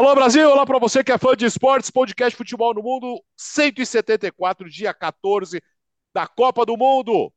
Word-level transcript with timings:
Alô 0.00 0.14
Brasil, 0.14 0.48
olá 0.48 0.64
para 0.64 0.78
você 0.78 1.04
que 1.04 1.12
é 1.12 1.18
fã 1.18 1.36
de 1.36 1.44
esportes, 1.44 1.90
podcast 1.90 2.34
Futebol 2.34 2.72
no 2.72 2.82
Mundo 2.82 3.22
174, 3.36 4.66
dia 4.70 4.94
14 4.94 5.62
da 6.14 6.26
Copa 6.26 6.64
do 6.64 6.74
Mundo. 6.74 7.30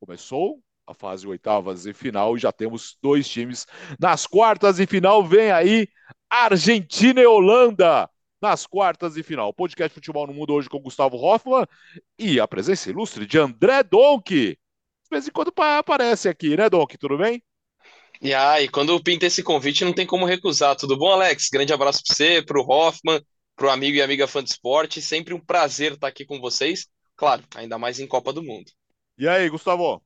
Começou 0.00 0.60
a 0.84 0.92
fase 0.92 1.28
oitavas 1.28 1.86
e 1.86 1.92
final 1.92 2.36
e 2.36 2.40
já 2.40 2.50
temos 2.50 2.98
dois 3.00 3.28
times 3.28 3.68
nas 4.00 4.26
quartas 4.26 4.80
e 4.80 4.86
final. 4.88 5.24
Vem 5.24 5.52
aí 5.52 5.86
Argentina 6.28 7.20
e 7.20 7.26
Holanda 7.26 8.10
nas 8.42 8.66
quartas 8.66 9.16
e 9.16 9.22
final. 9.22 9.54
Podcast 9.54 9.94
Futebol 9.94 10.26
no 10.26 10.34
Mundo 10.34 10.54
hoje 10.54 10.68
com 10.68 10.80
Gustavo 10.80 11.16
Hoffman 11.18 11.64
e 12.18 12.40
a 12.40 12.48
presença 12.48 12.90
ilustre 12.90 13.24
de 13.24 13.38
André 13.38 13.84
Donk. 13.84 14.28
De 14.28 14.58
vez 15.08 15.28
em 15.28 15.30
quando 15.30 15.52
aparece 15.56 16.28
aqui, 16.28 16.56
né, 16.56 16.68
Donk? 16.68 16.98
Tudo 16.98 17.16
bem? 17.16 17.40
E 18.24 18.32
aí, 18.32 18.68
quando 18.68 19.02
pinta 19.02 19.26
esse 19.26 19.42
convite, 19.42 19.84
não 19.84 19.92
tem 19.92 20.06
como 20.06 20.24
recusar. 20.24 20.76
Tudo 20.76 20.96
bom, 20.96 21.10
Alex? 21.10 21.48
Grande 21.52 21.72
abraço 21.72 22.00
para 22.06 22.14
você, 22.14 22.40
para 22.40 22.56
o 22.56 22.64
Hoffman, 22.64 23.20
para 23.56 23.66
o 23.66 23.70
amigo 23.70 23.96
e 23.96 24.00
amiga 24.00 24.28
fã 24.28 24.44
de 24.44 24.48
esporte. 24.48 25.02
Sempre 25.02 25.34
um 25.34 25.40
prazer 25.40 25.94
estar 25.94 26.06
aqui 26.06 26.24
com 26.24 26.40
vocês. 26.40 26.86
Claro, 27.16 27.42
ainda 27.56 27.76
mais 27.78 27.98
em 27.98 28.06
Copa 28.06 28.32
do 28.32 28.40
Mundo. 28.40 28.70
E 29.18 29.26
aí, 29.26 29.50
Gustavo? 29.50 30.00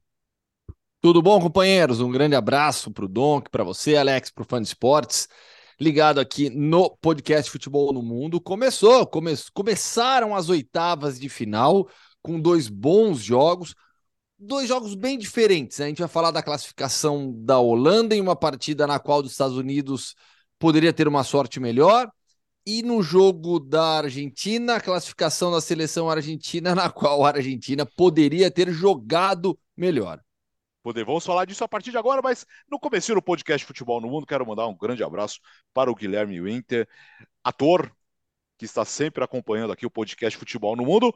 Tudo 1.03 1.21
bom, 1.21 1.39
companheiros? 1.39 2.01
Um 2.01 2.11
grande 2.11 2.35
abraço 2.35 2.91
para 2.91 3.05
o 3.05 3.09
Donk, 3.09 3.51
para 3.51 3.63
você, 3.63 3.97
Alex, 3.97 4.31
para 4.31 4.45
o 4.45 4.47
fã 4.49 4.63
de 4.63 4.69
esportes. 4.69 5.29
Ligado 5.79 6.19
aqui 6.19 6.49
no 6.49 6.97
podcast 6.97 7.51
Futebol 7.51 7.93
no 7.93 8.01
Mundo. 8.01 8.41
Começou, 8.41 9.07
come, 9.07 9.35
começaram 9.53 10.35
as 10.35 10.49
oitavas 10.49 11.21
de 11.21 11.29
final 11.29 11.87
com 12.23 12.41
dois 12.41 12.67
bons 12.67 13.19
jogos 13.19 13.75
dois 14.39 14.69
jogos 14.69 14.95
bem 14.95 15.19
diferentes. 15.19 15.79
Né? 15.79 15.87
A 15.87 15.89
gente 15.89 15.99
vai 15.99 16.09
falar 16.09 16.31
da 16.31 16.43
classificação 16.43 17.33
da 17.37 17.59
Holanda 17.59 18.15
em 18.15 18.21
uma 18.21 18.37
partida 18.37 18.87
na 18.87 18.99
qual 18.99 19.21
os 19.21 19.33
Estados 19.33 19.57
Unidos 19.57 20.15
poderia 20.59 20.93
ter 20.93 21.09
uma 21.09 21.25
sorte 21.25 21.61
melhor. 21.61 22.11
E 22.65 22.83
no 22.83 23.01
jogo 23.01 23.61
da 23.61 23.99
Argentina, 23.99 24.77
a 24.77 24.81
classificação 24.81 25.53
da 25.53 25.61
seleção 25.61 26.11
argentina, 26.11 26.75
na 26.75 26.91
qual 26.91 27.25
a 27.25 27.29
Argentina 27.29 27.87
poderia 27.87 28.51
ter 28.51 28.71
jogado 28.73 29.59
melhor. 29.77 30.21
Poder, 30.83 31.05
vamos 31.05 31.25
falar 31.25 31.45
disso 31.45 31.65
a 31.65 31.69
partir 31.69 31.91
de 31.91 31.99
agora, 31.99 32.21
mas 32.23 32.47
no 32.71 32.79
começo 32.79 33.13
do 33.13 33.21
podcast 33.21 33.67
Futebol 33.67 34.01
no 34.01 34.09
Mundo, 34.09 34.27
quero 34.27 34.47
mandar 34.47 34.69
um 34.69 34.77
grande 34.77 35.03
abraço 35.03 35.41
para 35.75 35.91
o 35.91 35.95
Guilherme 35.95 36.41
Winter, 36.41 36.89
ator 37.43 37.93
que 38.57 38.65
está 38.65 38.85
sempre 38.85 39.23
acompanhando 39.23 39.73
aqui 39.73 39.85
o 39.85 39.91
podcast 39.91 40.39
Futebol 40.39 40.77
no 40.77 40.85
Mundo 40.85 41.13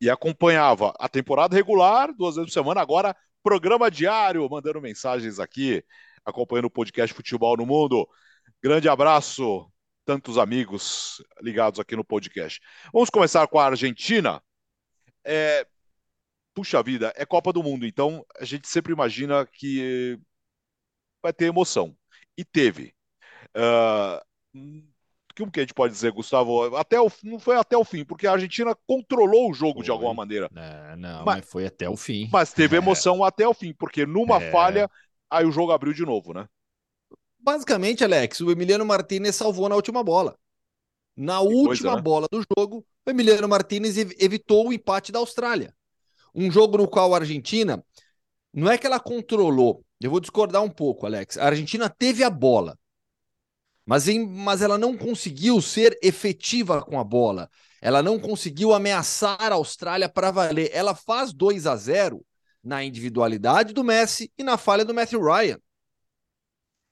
e 0.00 0.10
acompanhava 0.10 0.92
a 0.98 1.08
temporada 1.08 1.54
regular, 1.54 2.12
duas 2.14 2.36
vezes 2.36 2.50
por 2.50 2.60
semana, 2.60 2.80
agora 2.80 3.16
programa 3.42 3.90
diário, 3.90 4.48
mandando 4.50 4.80
mensagens 4.80 5.38
aqui, 5.38 5.84
acompanhando 6.24 6.66
o 6.66 6.70
podcast 6.70 7.14
Futebol 7.14 7.56
no 7.56 7.64
Mundo. 7.64 8.08
Grande 8.62 8.88
abraço, 8.88 9.70
tantos 10.04 10.38
amigos 10.38 11.22
ligados 11.40 11.78
aqui 11.78 11.94
no 11.94 12.04
podcast. 12.04 12.60
Vamos 12.92 13.10
começar 13.10 13.46
com 13.46 13.58
a 13.58 13.66
Argentina. 13.66 14.42
É... 15.24 15.66
Puxa 16.54 16.82
vida, 16.82 17.12
é 17.16 17.26
Copa 17.26 17.52
do 17.52 17.62
Mundo, 17.62 17.86
então 17.86 18.24
a 18.40 18.44
gente 18.44 18.66
sempre 18.66 18.92
imagina 18.92 19.46
que 19.46 20.18
vai 21.22 21.32
ter 21.32 21.46
emoção. 21.46 21.94
E 22.36 22.44
teve. 22.44 22.94
Uh 23.54 24.95
como 25.36 25.50
que 25.50 25.60
a 25.60 25.62
gente 25.62 25.74
pode 25.74 25.92
dizer, 25.92 26.12
Gustavo? 26.12 26.76
Até 26.76 27.00
o, 27.00 27.10
não 27.22 27.38
foi 27.38 27.56
até 27.56 27.76
o 27.76 27.84
fim, 27.84 28.04
porque 28.04 28.26
a 28.26 28.32
Argentina 28.32 28.74
controlou 28.86 29.50
o 29.50 29.54
jogo 29.54 29.74
foi. 29.74 29.84
de 29.84 29.90
alguma 29.90 30.14
maneira. 30.14 30.50
É, 30.54 30.96
não, 30.96 31.24
mas, 31.24 31.36
mas, 31.36 31.50
foi 31.50 31.66
até 31.66 31.88
o 31.88 31.96
fim. 31.96 32.28
Mas 32.32 32.52
teve 32.52 32.76
é. 32.76 32.78
emoção 32.78 33.24
é. 33.24 33.28
até 33.28 33.46
o 33.46 33.54
fim, 33.54 33.72
porque 33.72 34.06
numa 34.06 34.42
é. 34.42 34.50
falha, 34.50 34.90
aí 35.30 35.44
o 35.44 35.52
jogo 35.52 35.72
abriu 35.72 35.92
de 35.92 36.02
novo, 36.02 36.32
né? 36.32 36.48
Basicamente, 37.38 38.02
Alex, 38.02 38.40
o 38.40 38.50
Emiliano 38.50 38.84
Martinez 38.84 39.36
salvou 39.36 39.68
na 39.68 39.76
última 39.76 40.02
bola. 40.02 40.36
Na 41.16 41.38
que 41.38 41.46
última 41.46 41.66
coisa, 41.66 41.96
né? 41.96 42.02
bola 42.02 42.26
do 42.30 42.42
jogo, 42.56 42.84
o 43.06 43.10
Emiliano 43.10 43.48
Martinez 43.48 43.96
evitou 43.96 44.68
o 44.68 44.72
empate 44.72 45.12
da 45.12 45.18
Austrália. 45.18 45.74
Um 46.34 46.50
jogo 46.50 46.76
no 46.76 46.88
qual 46.88 47.14
a 47.14 47.18
Argentina 47.18 47.82
não 48.52 48.70
é 48.70 48.76
que 48.76 48.86
ela 48.86 48.98
controlou. 48.98 49.84
Eu 50.00 50.10
vou 50.10 50.20
discordar 50.20 50.62
um 50.62 50.68
pouco, 50.68 51.06
Alex. 51.06 51.38
A 51.38 51.46
Argentina 51.46 51.88
teve 51.88 52.22
a 52.22 52.28
bola 52.28 52.76
mas, 53.86 54.08
em, 54.08 54.26
mas 54.26 54.62
ela 54.62 54.76
não 54.76 54.96
conseguiu 54.96 55.62
ser 55.62 55.96
efetiva 56.02 56.82
com 56.82 56.98
a 56.98 57.04
bola. 57.04 57.48
Ela 57.80 58.02
não 58.02 58.18
conseguiu 58.18 58.74
ameaçar 58.74 59.52
a 59.52 59.54
Austrália 59.54 60.08
para 60.08 60.32
valer. 60.32 60.70
Ela 60.72 60.92
faz 60.94 61.32
2 61.32 61.66
a 61.66 61.76
0 61.76 62.26
na 62.64 62.82
individualidade 62.82 63.72
do 63.72 63.84
Messi 63.84 64.32
e 64.36 64.42
na 64.42 64.58
falha 64.58 64.84
do 64.84 64.92
Matthew 64.92 65.22
Ryan. 65.22 65.58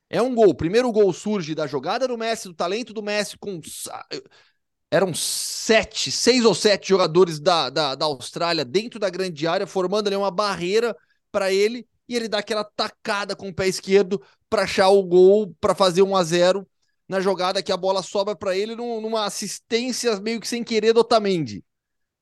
É 0.09 0.23
um 0.23 0.33
gol. 0.33 0.51
O 0.51 0.55
primeiro 0.55 0.93
gol 0.93 1.13
surge 1.13 1.53
da 1.53 1.67
jogada 1.67 2.07
do 2.07 2.17
Messi, 2.17 2.47
do 2.47 2.55
talento 2.55 2.95
do 2.95 3.03
Messi, 3.03 3.37
com. 3.37 3.61
Eram 4.89 5.13
sete, 5.13 6.13
seis 6.13 6.45
ou 6.45 6.55
sete 6.55 6.89
jogadores 6.89 7.41
da, 7.41 7.69
da, 7.69 7.97
da 7.97 8.05
Austrália 8.05 8.65
dentro 8.65 9.01
da 9.01 9.11
grande 9.11 9.45
área, 9.49 9.67
formando 9.67 10.07
ali 10.07 10.15
uma 10.15 10.31
barreira 10.31 10.97
para 11.33 11.53
ele, 11.53 11.85
e 12.09 12.15
ele 12.15 12.29
dá 12.29 12.39
aquela 12.39 12.63
tacada 12.63 13.35
com 13.35 13.49
o 13.49 13.55
pé 13.55 13.67
esquerdo 13.67 14.23
para 14.49 14.63
achar 14.63 14.91
o 14.91 15.03
gol, 15.03 15.53
para 15.61 15.75
fazer 15.75 16.03
1 16.03 16.15
a 16.15 16.23
0 16.23 16.69
na 17.15 17.21
jogada 17.21 17.63
que 17.63 17.71
a 17.71 17.77
bola 17.77 18.03
sobra 18.03 18.35
para 18.35 18.57
ele 18.57 18.75
numa 18.75 19.25
assistência 19.25 20.19
meio 20.21 20.41
que 20.41 20.49
sem 20.49 20.65
querer 20.65 20.93
do 20.93 21.01
Otamendi. 21.01 21.65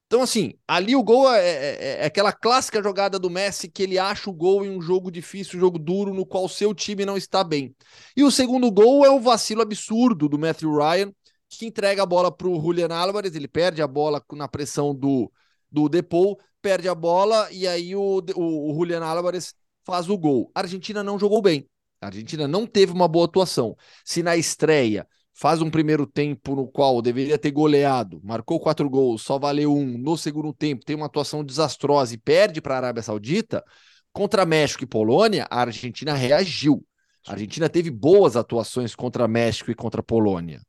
Então, 0.07 0.21
assim, 0.21 0.53
ali 0.69 0.95
o 0.95 1.03
gol 1.03 1.33
é, 1.33 1.41
é, 1.41 1.51
é, 1.51 2.01
é, 2.03 2.05
aquela 2.05 2.31
clássica 2.31 2.83
jogada 2.83 3.19
do 3.19 3.31
Messi 3.31 3.71
que 3.71 3.83
ele 3.83 3.99
acha 3.99 4.29
o 4.29 4.33
gol 4.35 4.63
em 4.63 4.71
um 4.71 4.83
jogo 4.83 5.11
difícil, 5.11 5.57
um 5.57 5.61
jogo 5.61 5.79
duro, 5.79 6.13
no 6.13 6.27
qual 6.27 6.47
seu 6.47 6.75
time 6.75 7.07
não 7.07 7.17
está 7.17 7.43
bem. 7.43 7.75
E 8.15 8.23
o 8.23 8.31
segundo 8.31 8.71
gol 8.71 9.07
é 9.07 9.11
o 9.11 9.19
vacilo 9.19 9.63
absurdo 9.63 10.29
do 10.29 10.39
Matthew 10.39 10.77
Ryan, 10.77 11.11
que 11.49 11.65
entrega 11.65 12.03
a 12.03 12.07
bola 12.07 12.31
para 12.31 12.47
o 12.47 12.61
Julian 12.61 12.95
Álvares, 12.95 13.35
ele 13.35 13.49
perde 13.49 13.81
a 13.81 13.87
bola 13.87 14.23
na 14.33 14.47
pressão 14.47 14.95
do, 14.95 15.33
do 15.71 15.89
Depou, 15.89 16.39
perde 16.61 16.87
a 16.91 16.95
bola 16.95 17.51
e 17.51 17.67
aí 17.67 17.97
o, 17.97 18.23
o, 18.37 18.71
o 18.71 18.75
Julian 18.75 19.03
Álvares 19.03 19.55
faz 19.87 20.11
o 20.11 20.19
gol. 20.19 20.51
A 20.55 20.61
Argentina 20.61 21.03
não 21.03 21.19
jogou 21.19 21.41
bem. 21.41 21.67
A 22.03 22.07
Argentina 22.07 22.49
não 22.49 22.67
teve 22.67 22.93
uma 22.93 23.07
boa 23.07 23.27
atuação. 23.27 23.77
Se 24.05 24.23
na 24.23 24.37
estreia 24.37 25.07
faz 25.33 25.63
um 25.63 25.71
primeiro 25.71 26.05
tempo 26.05 26.57
no 26.57 26.67
qual 26.67 27.01
deveria 27.01 27.39
ter 27.39 27.53
goleado, 27.53 28.21
marcou 28.25 28.59
quatro 28.59 28.91
gols, 28.91 29.23
só 29.23 29.39
valeu 29.39 29.73
um, 29.73 29.97
no 29.97 30.17
segundo 30.17 30.53
tempo 30.53 30.85
tem 30.85 30.97
uma 30.97 31.07
atuação 31.07 31.45
desastrosa 31.45 32.15
e 32.15 32.19
perde 32.19 32.61
para 32.61 32.75
a 32.75 32.79
Arábia 32.79 33.03
Saudita, 33.03 33.65
contra 34.13 34.45
México 34.45 34.83
e 34.83 34.87
Polônia, 34.87 35.47
a 35.49 35.61
Argentina 35.61 36.13
reagiu. 36.13 36.85
A 37.27 37.33
Argentina 37.33 37.69
teve 37.69 37.89
boas 37.89 38.37
atuações 38.37 38.97
contra 38.97 39.29
México 39.29 39.71
e 39.71 39.75
contra 39.75 40.03
Polônia. 40.03 40.61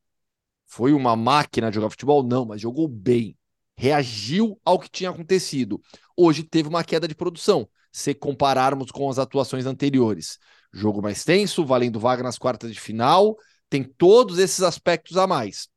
Foi 0.68 0.94
uma 0.94 1.16
máquina 1.16 1.70
de 1.70 1.76
jogar 1.76 1.90
futebol? 1.90 2.24
Não, 2.24 2.46
mas 2.46 2.62
jogou 2.62 2.88
bem. 2.88 3.36
Reagiu 3.76 4.60
ao 4.64 4.80
que 4.80 4.90
tinha 4.90 5.10
acontecido. 5.10 5.82
Hoje 6.16 6.44
teve 6.44 6.70
uma 6.70 6.84
queda 6.84 7.08
de 7.08 7.16
produção, 7.16 7.68
se 7.92 8.14
compararmos 8.14 8.92
com 8.92 9.10
as 9.10 9.18
atuações 9.18 9.66
anteriores. 9.66 10.38
Jogo 10.74 11.02
mais 11.02 11.24
tenso, 11.24 11.66
valendo 11.66 12.00
vaga 12.00 12.24
nas 12.24 12.38
quartas 12.38 12.74
de 12.74 12.80
final, 12.80 13.38
tem 13.70 13.84
todos 13.84 14.40
esses 14.40 14.62
aspectos 14.62 15.18
a 15.18 15.28
mais. 15.28 15.68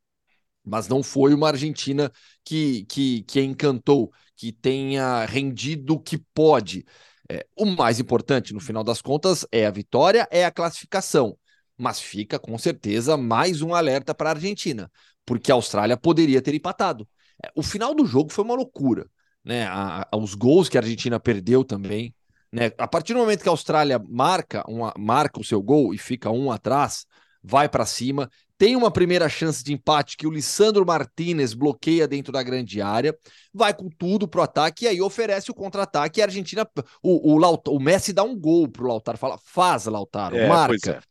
Mas 0.65 0.89
não 0.89 1.03
foi 1.03 1.35
uma 1.35 1.49
Argentina 1.49 2.11
que, 2.45 2.85
que, 2.87 3.23
que 3.23 3.41
encantou, 3.41 4.13
que 4.37 4.53
tenha 4.53 5.25
rendido 5.27 5.95
o 5.95 6.01
que 6.01 6.19
pode. 6.35 6.85
É, 7.31 7.47
o 7.57 7.67
mais 7.67 8.01
importante, 8.01 8.53
no 8.53 8.61
final 8.61 8.83
das 8.83 9.01
contas, 9.03 9.47
é 9.53 9.67
a 9.67 9.71
vitória, 9.71 10.27
é 10.31 10.45
a 10.45 10.51
classificação. 10.51 11.39
Mas 11.77 12.01
fica 12.01 12.39
com 12.39 12.57
certeza 12.59 13.17
mais 13.17 13.63
um 13.63 13.75
alerta 13.75 14.15
para 14.15 14.31
a 14.31 14.33
Argentina, 14.33 14.91
porque 15.25 15.53
a 15.53 15.55
Austrália 15.55 15.97
poderia 15.97 16.41
ter 16.41 16.55
empatado. 16.55 17.09
É, 17.45 17.51
o 17.55 17.63
final 17.63 17.95
do 17.95 18.07
jogo 18.07 18.33
foi 18.33 18.45
uma 18.45 18.55
loucura. 18.55 19.09
Né? 19.45 19.67
A, 19.67 20.09
a, 20.11 20.17
os 20.17 20.35
gols 20.35 20.69
que 20.69 20.79
a 20.79 20.81
Argentina 20.81 21.21
perdeu 21.21 21.65
também. 21.65 22.15
Né? 22.53 22.71
A 22.79 22.87
partir 22.87 23.13
do 23.13 23.19
momento 23.19 23.43
que 23.43 23.49
a 23.49 23.53
Austrália 23.53 24.01
marca, 24.09 24.65
uma, 24.69 24.93
marca 24.97 25.41
o 25.41 25.45
seu 25.45 25.61
gol 25.63 25.93
e 25.93 25.99
fica 25.99 26.31
um 26.31 26.51
atrás, 26.51 27.07
vai 27.43 27.69
para 27.69 27.87
cima. 27.87 28.31
Tem 28.59 28.75
uma 28.75 28.91
primeira 28.91 29.29
chance 29.29 29.63
de 29.63 29.73
empate 29.73 30.17
que 30.17 30.27
o 30.27 30.31
Lissandro 30.31 30.87
Martinez 30.87 31.53
bloqueia 31.53 32.09
dentro 32.09 32.33
da 32.33 32.43
grande 32.43 32.81
área, 32.81 33.17
vai 33.53 33.75
com 33.75 33.89
tudo 33.89 34.27
pro 34.27 34.43
ataque 34.43 34.85
e 34.85 34.89
aí 34.89 35.01
oferece 35.01 35.51
o 35.51 35.55
contra-ataque. 35.55 36.21
E 36.21 36.23
a 36.23 36.27
Argentina, 36.27 36.67
o, 37.03 37.35
o, 37.35 37.61
o 37.69 37.81
Messi 37.81 38.13
dá 38.13 38.23
um 38.23 38.39
gol 38.39 38.69
pro 38.69 38.87
Lautaro, 38.87 39.19
fala, 39.19 39.39
faz 39.45 39.85
Lautaro, 39.85 40.37
é, 40.37 40.49
marca. 40.49 41.03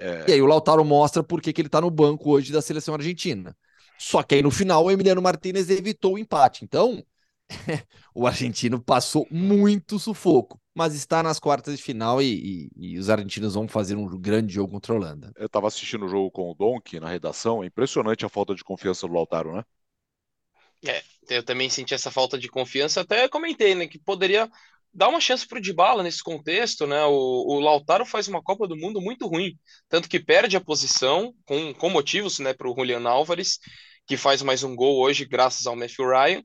É. 0.00 0.06
É. 0.06 0.24
E 0.28 0.32
aí 0.32 0.42
o 0.42 0.46
Lautaro 0.46 0.84
mostra 0.84 1.22
por 1.22 1.40
que 1.40 1.52
ele 1.56 1.68
tá 1.68 1.80
no 1.80 1.90
banco 1.90 2.30
hoje 2.30 2.52
da 2.52 2.62
seleção 2.62 2.94
argentina. 2.94 3.56
Só 3.98 4.22
que 4.22 4.34
aí 4.34 4.42
no 4.42 4.50
final 4.50 4.84
o 4.84 4.90
Emiliano 4.90 5.22
Martinez 5.22 5.70
evitou 5.70 6.14
o 6.14 6.18
empate. 6.18 6.64
Então, 6.64 7.04
o 8.14 8.26
argentino 8.26 8.82
passou 8.82 9.26
muito 9.30 9.98
sufoco 9.98 10.58
mas 10.74 10.94
está 10.94 11.22
nas 11.22 11.38
quartas 11.38 11.76
de 11.76 11.82
final 11.82 12.20
e, 12.20 12.70
e, 12.76 12.94
e, 12.94 12.98
os 12.98 13.08
argentinos 13.08 13.54
vão 13.54 13.68
fazer 13.68 13.96
um 13.96 14.06
grande 14.18 14.52
jogo 14.52 14.72
contra 14.72 14.92
a 14.92 14.96
Holanda. 14.96 15.32
Eu 15.36 15.46
estava 15.46 15.68
assistindo 15.68 16.04
o 16.04 16.08
jogo 16.08 16.30
com 16.30 16.50
o 16.50 16.54
Donk 16.54 16.98
na 16.98 17.08
redação, 17.08 17.62
é 17.62 17.66
impressionante 17.66 18.26
a 18.26 18.28
falta 18.28 18.54
de 18.54 18.64
confiança 18.64 19.06
do 19.06 19.14
Lautaro, 19.14 19.54
né? 19.54 19.64
É, 20.86 21.02
eu 21.30 21.42
também 21.42 21.70
senti 21.70 21.94
essa 21.94 22.10
falta 22.10 22.36
de 22.36 22.48
confiança, 22.48 23.00
até 23.00 23.28
comentei, 23.28 23.74
né, 23.74 23.86
que 23.86 23.98
poderia 23.98 24.50
dá 24.94 25.08
uma 25.08 25.20
chance 25.20 25.46
para 25.46 25.58
o 25.58 25.60
Dybala 25.60 26.02
nesse 26.02 26.22
contexto, 26.22 26.86
né? 26.86 27.04
O, 27.04 27.56
o, 27.56 27.58
Lautaro 27.58 28.06
faz 28.06 28.28
uma 28.28 28.40
Copa 28.40 28.68
do 28.68 28.76
Mundo 28.76 29.00
muito 29.00 29.26
ruim, 29.26 29.58
tanto 29.88 30.08
que 30.08 30.20
perde 30.20 30.56
a 30.56 30.60
posição 30.60 31.34
com, 31.44 31.74
com 31.74 31.90
motivos, 31.90 32.38
né, 32.38 32.54
para 32.54 32.70
o 32.70 32.74
Julian 32.74 33.02
Álvares, 33.08 33.58
que 34.06 34.16
faz 34.16 34.40
mais 34.40 34.62
um 34.62 34.76
gol 34.76 35.00
hoje 35.00 35.24
graças 35.24 35.66
ao 35.66 35.74
Matthew 35.74 36.08
Ryan. 36.08 36.42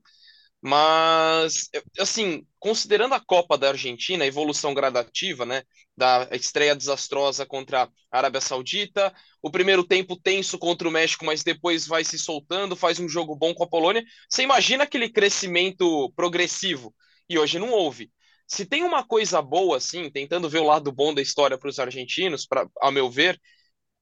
Mas, 0.62 1.70
assim, 1.98 2.46
considerando 2.58 3.14
a 3.14 3.20
Copa 3.20 3.56
da 3.56 3.68
Argentina, 3.68 4.24
a 4.24 4.26
evolução 4.26 4.74
gradativa, 4.74 5.46
né, 5.46 5.62
da 5.96 6.28
estreia 6.32 6.76
desastrosa 6.76 7.46
contra 7.46 7.84
a 7.84 7.88
Arábia 8.18 8.40
Saudita, 8.42 9.12
o 9.42 9.50
primeiro 9.50 9.82
tempo 9.84 10.16
tenso 10.20 10.58
contra 10.58 10.86
o 10.86 10.90
México, 10.90 11.24
mas 11.24 11.42
depois 11.42 11.86
vai 11.86 12.04
se 12.04 12.18
soltando, 12.18 12.76
faz 12.76 12.98
um 12.98 13.08
jogo 13.08 13.34
bom 13.34 13.54
com 13.54 13.64
a 13.64 13.68
Polônia. 13.68 14.04
Você 14.28 14.42
imagina 14.42 14.84
aquele 14.84 15.08
crescimento 15.08 16.12
progressivo? 16.14 16.94
E 17.28 17.38
hoje 17.38 17.58
não 17.58 17.70
houve. 17.70 18.10
Se 18.46 18.66
tem 18.66 18.82
uma 18.82 19.04
coisa 19.06 19.40
boa, 19.40 19.76
assim, 19.78 20.10
tentando 20.10 20.48
ver 20.48 20.58
o 20.58 20.66
lado 20.66 20.90
bom 20.92 21.14
da 21.14 21.22
história 21.22 21.56
para 21.56 21.68
os 21.70 21.78
argentinos, 21.78 22.46
pra, 22.46 22.66
ao 22.80 22.90
meu 22.92 23.08
ver, 23.10 23.40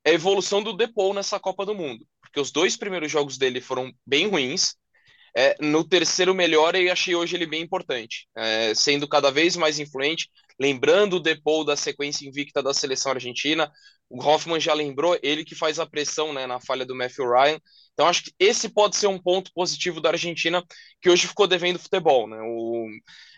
é 0.04 0.10
a 0.10 0.14
evolução 0.14 0.62
do 0.62 0.72
Depou 0.76 1.14
nessa 1.14 1.38
Copa 1.40 1.64
do 1.66 1.74
Mundo. 1.74 2.06
Porque 2.20 2.40
os 2.40 2.50
dois 2.50 2.76
primeiros 2.76 3.10
jogos 3.10 3.38
dele 3.38 3.60
foram 3.60 3.92
bem 4.06 4.28
ruins. 4.28 4.74
É, 5.36 5.56
no 5.60 5.84
terceiro 5.84 6.34
melhor, 6.34 6.74
eu 6.74 6.92
achei 6.92 7.14
hoje 7.14 7.36
ele 7.36 7.46
bem 7.46 7.62
importante, 7.62 8.28
é, 8.36 8.74
sendo 8.74 9.06
cada 9.06 9.30
vez 9.30 9.56
mais 9.56 9.78
influente, 9.78 10.28
lembrando 10.58 11.16
o 11.16 11.20
Depou 11.20 11.64
da 11.64 11.76
sequência 11.76 12.26
invicta 12.26 12.62
da 12.62 12.74
seleção 12.74 13.12
argentina. 13.12 13.70
O 14.10 14.22
Hoffman 14.22 14.58
já 14.58 14.72
lembrou, 14.72 15.18
ele 15.22 15.44
que 15.44 15.54
faz 15.54 15.78
a 15.78 15.86
pressão 15.86 16.32
né, 16.32 16.46
na 16.46 16.58
falha 16.58 16.84
do 16.84 16.94
Matthew 16.94 17.30
Ryan. 17.30 17.60
Então, 17.92 18.06
acho 18.06 18.24
que 18.24 18.32
esse 18.38 18.68
pode 18.68 18.96
ser 18.96 19.06
um 19.06 19.18
ponto 19.18 19.52
positivo 19.52 20.00
da 20.00 20.10
Argentina, 20.10 20.64
que 21.00 21.10
hoje 21.10 21.26
ficou 21.26 21.46
devendo 21.46 21.78
futebol. 21.78 22.28
Né? 22.28 22.38
O, 22.40 22.86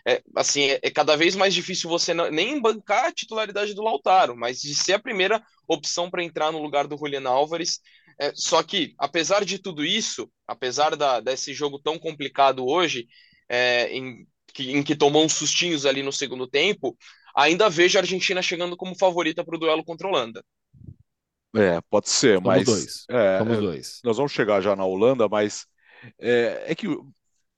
é, 0.07 0.21
assim, 0.35 0.69
é, 0.69 0.79
é, 0.83 0.91
cada 0.91 1.17
vez 1.17 1.35
mais 1.35 1.53
difícil 1.53 1.89
você 1.89 2.13
não, 2.13 2.29
nem 2.29 2.61
bancar 2.61 3.05
a 3.05 3.11
titularidade 3.11 3.73
do 3.73 3.83
Lautaro, 3.83 4.35
mas 4.35 4.61
de 4.61 4.73
ser 4.75 4.93
a 4.93 4.99
primeira 4.99 5.43
opção 5.67 6.09
para 6.09 6.23
entrar 6.23 6.51
no 6.51 6.61
lugar 6.61 6.87
do 6.87 6.97
Julian 6.97 7.27
Álvares. 7.27 7.79
É, 8.21 8.31
só 8.35 8.61
que, 8.61 8.93
apesar 8.99 9.43
de 9.43 9.57
tudo 9.57 9.83
isso, 9.83 10.31
apesar 10.47 10.95
da, 10.95 11.19
desse 11.19 11.55
jogo 11.55 11.79
tão 11.79 11.97
complicado 11.97 12.63
hoje, 12.63 13.07
é, 13.49 13.91
em, 13.91 14.27
que, 14.53 14.71
em 14.71 14.83
que 14.83 14.95
tomou 14.95 15.25
uns 15.25 15.33
sustinhos 15.33 15.87
ali 15.87 16.03
no 16.03 16.13
segundo 16.13 16.45
tempo, 16.45 16.95
ainda 17.35 17.67
vejo 17.67 17.97
a 17.97 18.01
Argentina 18.01 18.39
chegando 18.43 18.77
como 18.77 18.95
favorita 18.95 19.43
para 19.43 19.55
o 19.55 19.59
duelo 19.59 19.83
contra 19.83 20.07
a 20.07 20.11
Holanda. 20.11 20.45
É, 21.55 21.81
pode 21.89 22.09
ser, 22.09 22.35
Somos 22.35 22.47
mas. 22.47 22.63
dois. 22.63 23.05
É, 23.09 23.39
Somos 23.39 23.57
é, 23.57 23.59
dois. 23.59 23.99
nós 24.03 24.17
vamos 24.17 24.31
chegar 24.31 24.61
já 24.61 24.75
na 24.75 24.85
Holanda, 24.85 25.27
mas 25.27 25.65
é, 26.19 26.65
é 26.67 26.75
que 26.75 26.87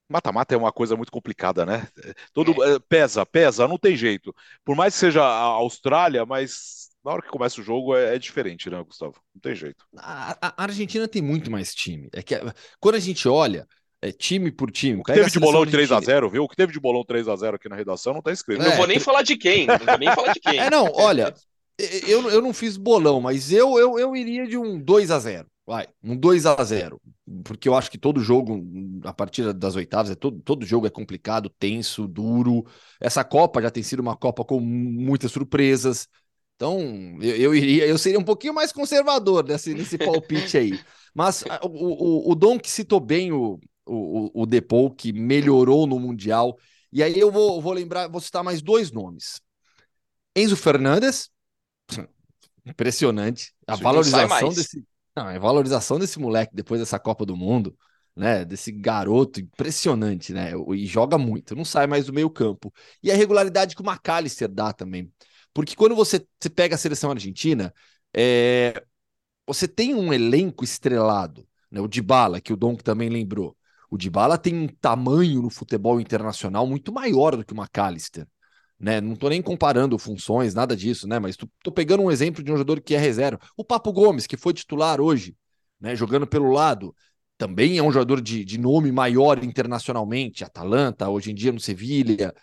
mata-mata 0.08 0.56
é 0.56 0.58
uma 0.58 0.72
coisa 0.72 0.96
muito 0.96 1.12
complicada, 1.12 1.66
né? 1.66 1.90
Todo 2.32 2.64
é, 2.64 2.80
pesa, 2.80 3.26
pesa, 3.26 3.68
não 3.68 3.78
tem 3.78 3.98
jeito. 3.98 4.34
Por 4.64 4.78
mais 4.78 4.94
que 4.94 5.02
seja 5.02 5.22
a 5.22 5.44
Austrália, 5.44 6.26
mas 6.26 6.90
na 7.04 7.12
hora 7.12 7.22
que 7.22 7.30
começa 7.30 7.60
o 7.60 7.64
jogo 7.64 7.96
é, 7.96 8.16
é 8.16 8.20
diferente, 8.20 8.70
né, 8.70 8.82
Gustavo? 8.84 9.16
Não 9.34 9.42
tem 9.42 9.56
jeito. 9.56 9.86
A, 9.98 10.38
a, 10.42 10.64
Argentina 10.64 11.08
tem 11.08 11.22
muito 11.22 11.52
mais 11.52 11.74
time. 11.74 12.10
É 12.14 12.22
que 12.22 12.36
quando 12.80 12.96
a 12.96 13.00
gente 13.00 13.28
olha 13.28 13.68
é, 14.02 14.12
time 14.12 14.52
por 14.52 14.70
time. 14.70 15.00
O 15.00 15.04
que 15.04 15.14
teve 15.14 15.32
de 15.32 15.40
bolão 15.40 15.66
3x0, 15.66 16.30
viu? 16.30 16.44
O 16.44 16.50
que 16.50 16.56
teve 16.56 16.74
de 16.74 16.80
bolão 16.80 17.04
3x0 17.04 17.56
aqui 17.56 17.70
na 17.70 17.76
redação 17.76 18.14
não 18.14 18.22
tá 18.22 18.32
escrito. 18.32 18.62
Não 18.62 18.76
vou 18.76 18.88
nem 18.88 19.00
falar 19.00 19.22
de 19.22 19.38
quem. 19.38 19.66
Não 19.66 19.78
vou 19.78 19.98
nem 19.98 20.14
falar 20.14 20.34
de 20.34 20.40
quem. 20.42 20.60
É, 20.60 20.70
não, 20.70 20.92
olha, 20.94 21.34
eu, 22.08 22.30
eu 22.30 22.42
não 22.42 22.54
fiz 22.54 22.76
bolão, 22.76 23.22
mas 23.22 23.52
eu, 23.52 23.80
eu, 23.80 23.98
eu 23.98 24.16
iria 24.16 24.46
de 24.46 24.58
um 24.58 24.80
2 24.80 25.10
a 25.10 25.20
0 25.20 25.48
Vai, 25.66 25.88
um 26.04 26.18
2 26.18 26.46
a 26.46 26.62
0 26.62 27.02
Porque 27.46 27.70
eu 27.70 27.76
acho 27.76 27.90
que 27.90 27.98
todo 27.98 28.20
jogo, 28.20 28.62
a 29.06 29.14
partir 29.14 29.54
das 29.54 29.78
oitavas, 29.78 30.12
é 30.12 30.16
todo, 30.16 30.42
todo 30.42 30.66
jogo 30.66 30.86
é 30.86 30.90
complicado, 30.90 31.50
tenso, 31.58 32.06
duro. 32.06 32.66
Essa 33.00 33.24
Copa 33.24 33.62
já 33.62 33.72
tem 33.72 33.82
sido 33.82 34.02
uma 34.02 34.18
Copa 34.18 34.44
com 34.44 34.60
muitas 34.60 35.32
surpresas. 35.32 36.10
Então, 36.64 36.80
eu, 37.22 37.36
eu 37.36 37.56
iria, 37.56 37.86
eu 37.86 37.98
seria 37.98 38.18
um 38.18 38.24
pouquinho 38.24 38.54
mais 38.54 38.72
conservador 38.72 39.46
nesse, 39.46 39.74
nesse 39.74 39.98
palpite 39.98 40.58
aí. 40.58 40.80
Mas 41.14 41.44
o, 41.62 41.68
o, 41.68 42.32
o 42.32 42.36
Dom 42.36 42.58
que 42.58 42.72
citou 42.72 43.02
bem 43.02 43.34
o, 43.34 43.60
o, 43.86 44.44
o 44.44 44.46
Depou, 44.46 44.90
que 44.90 45.12
melhorou 45.12 45.86
no 45.86 46.00
Mundial. 46.00 46.58
E 46.90 47.04
aí 47.04 47.20
eu 47.20 47.30
vou, 47.30 47.62
vou 47.62 47.74
lembrar, 47.74 48.08
vou 48.08 48.22
citar 48.22 48.46
mais 48.46 48.62
dois 48.62 48.94
nomes. 48.94 49.42
Enzo 50.34 50.56
Fernandes, 50.56 51.30
impressionante. 52.66 53.54
A 53.68 53.76
Sim, 53.76 53.84
valorização 53.84 54.54
desse. 54.54 54.86
Não, 55.14 55.28
a 55.28 55.38
valorização 55.38 56.00
desse 56.00 56.18
moleque 56.18 56.56
depois 56.56 56.80
dessa 56.80 56.98
Copa 56.98 57.26
do 57.26 57.36
Mundo, 57.36 57.78
né? 58.16 58.46
Desse 58.46 58.72
garoto 58.72 59.42
impressionante, 59.42 60.32
né? 60.32 60.54
E 60.76 60.86
joga 60.86 61.18
muito, 61.18 61.58
não 61.58 61.66
sai 61.66 61.88
mais 61.88 62.06
do 62.06 62.14
meio 62.14 62.30
campo. 62.30 62.74
E 63.04 63.12
a 63.12 63.16
regularidade 63.16 63.76
que 63.76 63.82
o 63.82 63.86
McAllister 63.86 64.48
dá 64.48 64.72
também. 64.72 65.12
Porque 65.54 65.76
quando 65.76 65.96
você, 65.96 66.26
pega 66.56 66.76
a 66.76 66.78
seleção 66.78 67.12
argentina, 67.12 67.74
é, 68.14 68.84
você 69.48 69.68
tem 69.68 69.96
um 69.96 70.14
elenco 70.14 70.64
estrelado, 70.64 71.48
né? 71.72 71.82
O 71.82 71.88
Dybala, 71.88 72.42
que 72.42 72.54
o 72.54 72.58
Dom 72.58 72.76
também 72.76 73.10
lembrou. 73.10 73.58
O 73.90 73.98
Dybala 73.98 74.38
tem 74.38 74.56
um 74.56 74.68
tamanho 74.68 75.42
no 75.42 75.50
futebol 75.50 76.00
internacional 76.02 76.66
muito 76.68 76.92
maior 76.92 77.36
do 77.36 77.46
que 77.46 77.54
o 77.54 77.58
McAllister 77.58 78.28
né? 78.84 79.00
Não 79.00 79.16
tô 79.16 79.30
nem 79.30 79.42
comparando 79.42 79.98
funções, 79.98 80.54
nada 80.54 80.76
disso, 80.76 81.08
né? 81.08 81.18
Mas 81.18 81.38
tô 81.38 81.72
pegando 81.72 82.04
um 82.04 82.12
exemplo 82.12 82.44
de 82.44 82.52
um 82.52 82.58
jogador 82.58 82.82
que 82.82 82.94
é 82.94 82.98
reserva. 82.98 83.40
O 83.56 83.64
Papo 83.64 83.94
Gomes, 83.94 84.28
que 84.28 84.36
foi 84.36 84.54
titular 84.54 85.00
hoje, 85.00 85.36
né? 85.80 85.96
Jogando 85.96 86.28
pelo 86.28 86.52
lado, 86.52 86.94
também 87.38 87.78
é 87.78 87.84
um 87.84 87.92
jogador 87.92 88.20
de, 88.22 88.44
de 88.44 88.58
nome 88.58 88.92
maior 88.92 89.42
internacionalmente, 89.42 90.44
Atalanta, 90.44 91.10
hoje 91.10 91.32
em 91.32 91.36
dia 91.36 91.54
no 91.54 91.62
Sevilha. 91.62 92.34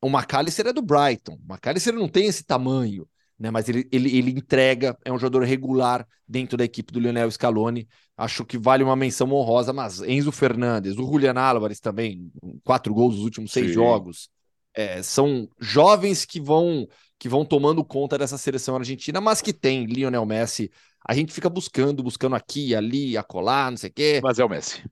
O 0.00 0.08
McAllister 0.08 0.66
é 0.66 0.72
do 0.72 0.82
Brighton. 0.82 1.38
O 1.48 1.52
McAllister 1.52 1.94
não 1.94 2.08
tem 2.08 2.26
esse 2.26 2.44
tamanho, 2.44 3.08
né? 3.38 3.50
Mas 3.50 3.68
ele, 3.68 3.88
ele, 3.90 4.16
ele 4.16 4.30
entrega, 4.30 4.96
é 5.04 5.12
um 5.12 5.18
jogador 5.18 5.44
regular 5.44 6.06
dentro 6.28 6.56
da 6.56 6.64
equipe 6.64 6.92
do 6.92 7.00
Lionel 7.00 7.30
Scaloni. 7.30 7.88
Acho 8.16 8.44
que 8.44 8.58
vale 8.58 8.84
uma 8.84 8.96
menção 8.96 9.30
honrosa, 9.32 9.72
mas 9.72 10.00
Enzo 10.00 10.32
Fernandes, 10.32 10.98
o 10.98 11.06
Julian 11.06 11.38
Álvares 11.38 11.80
também, 11.80 12.30
quatro 12.64 12.92
gols 12.94 13.16
nos 13.16 13.24
últimos 13.24 13.52
seis 13.52 13.68
Sim. 13.68 13.74
jogos 13.74 14.30
é, 14.76 15.02
são 15.02 15.48
jovens 15.58 16.26
que 16.26 16.38
vão 16.38 16.86
que 17.18 17.30
vão 17.30 17.46
tomando 17.46 17.82
conta 17.82 18.18
dessa 18.18 18.36
seleção 18.36 18.76
argentina, 18.76 19.22
mas 19.22 19.40
que 19.40 19.50
tem 19.50 19.86
Lionel 19.86 20.26
Messi. 20.26 20.70
A 21.08 21.14
gente 21.14 21.32
fica 21.32 21.48
buscando, 21.48 22.02
buscando 22.02 22.36
aqui, 22.36 22.74
ali, 22.74 23.16
acolá, 23.16 23.70
não 23.70 23.78
sei 23.78 23.88
o 23.88 23.92
quê. 23.92 24.20
Mas 24.22 24.38
é 24.38 24.44
o 24.44 24.48
Messi. 24.50 24.84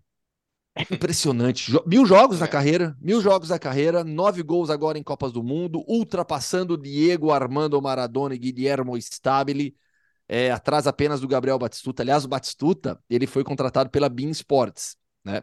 É 0.74 0.82
impressionante. 0.82 1.72
Mil 1.86 2.04
jogos 2.04 2.38
é. 2.38 2.40
na 2.40 2.48
carreira, 2.48 2.96
mil 3.00 3.20
jogos 3.20 3.48
na 3.50 3.58
carreira, 3.58 4.02
nove 4.02 4.42
gols 4.42 4.70
agora 4.70 4.98
em 4.98 5.02
Copas 5.02 5.32
do 5.32 5.42
Mundo, 5.42 5.84
ultrapassando 5.86 6.76
Diego 6.76 7.30
Armando 7.30 7.80
Maradona 7.80 8.34
e 8.34 8.38
Guilherme 8.38 8.98
Stabile, 8.98 9.76
é, 10.28 10.50
atrás 10.50 10.86
apenas 10.86 11.20
do 11.20 11.28
Gabriel 11.28 11.58
Batistuta. 11.58 12.02
Aliás, 12.02 12.24
o 12.24 12.28
Batistuta 12.28 12.98
ele 13.08 13.26
foi 13.26 13.44
contratado 13.44 13.88
pela 13.88 14.08
Bean 14.08 14.30
Sports, 14.30 14.96
né? 15.24 15.42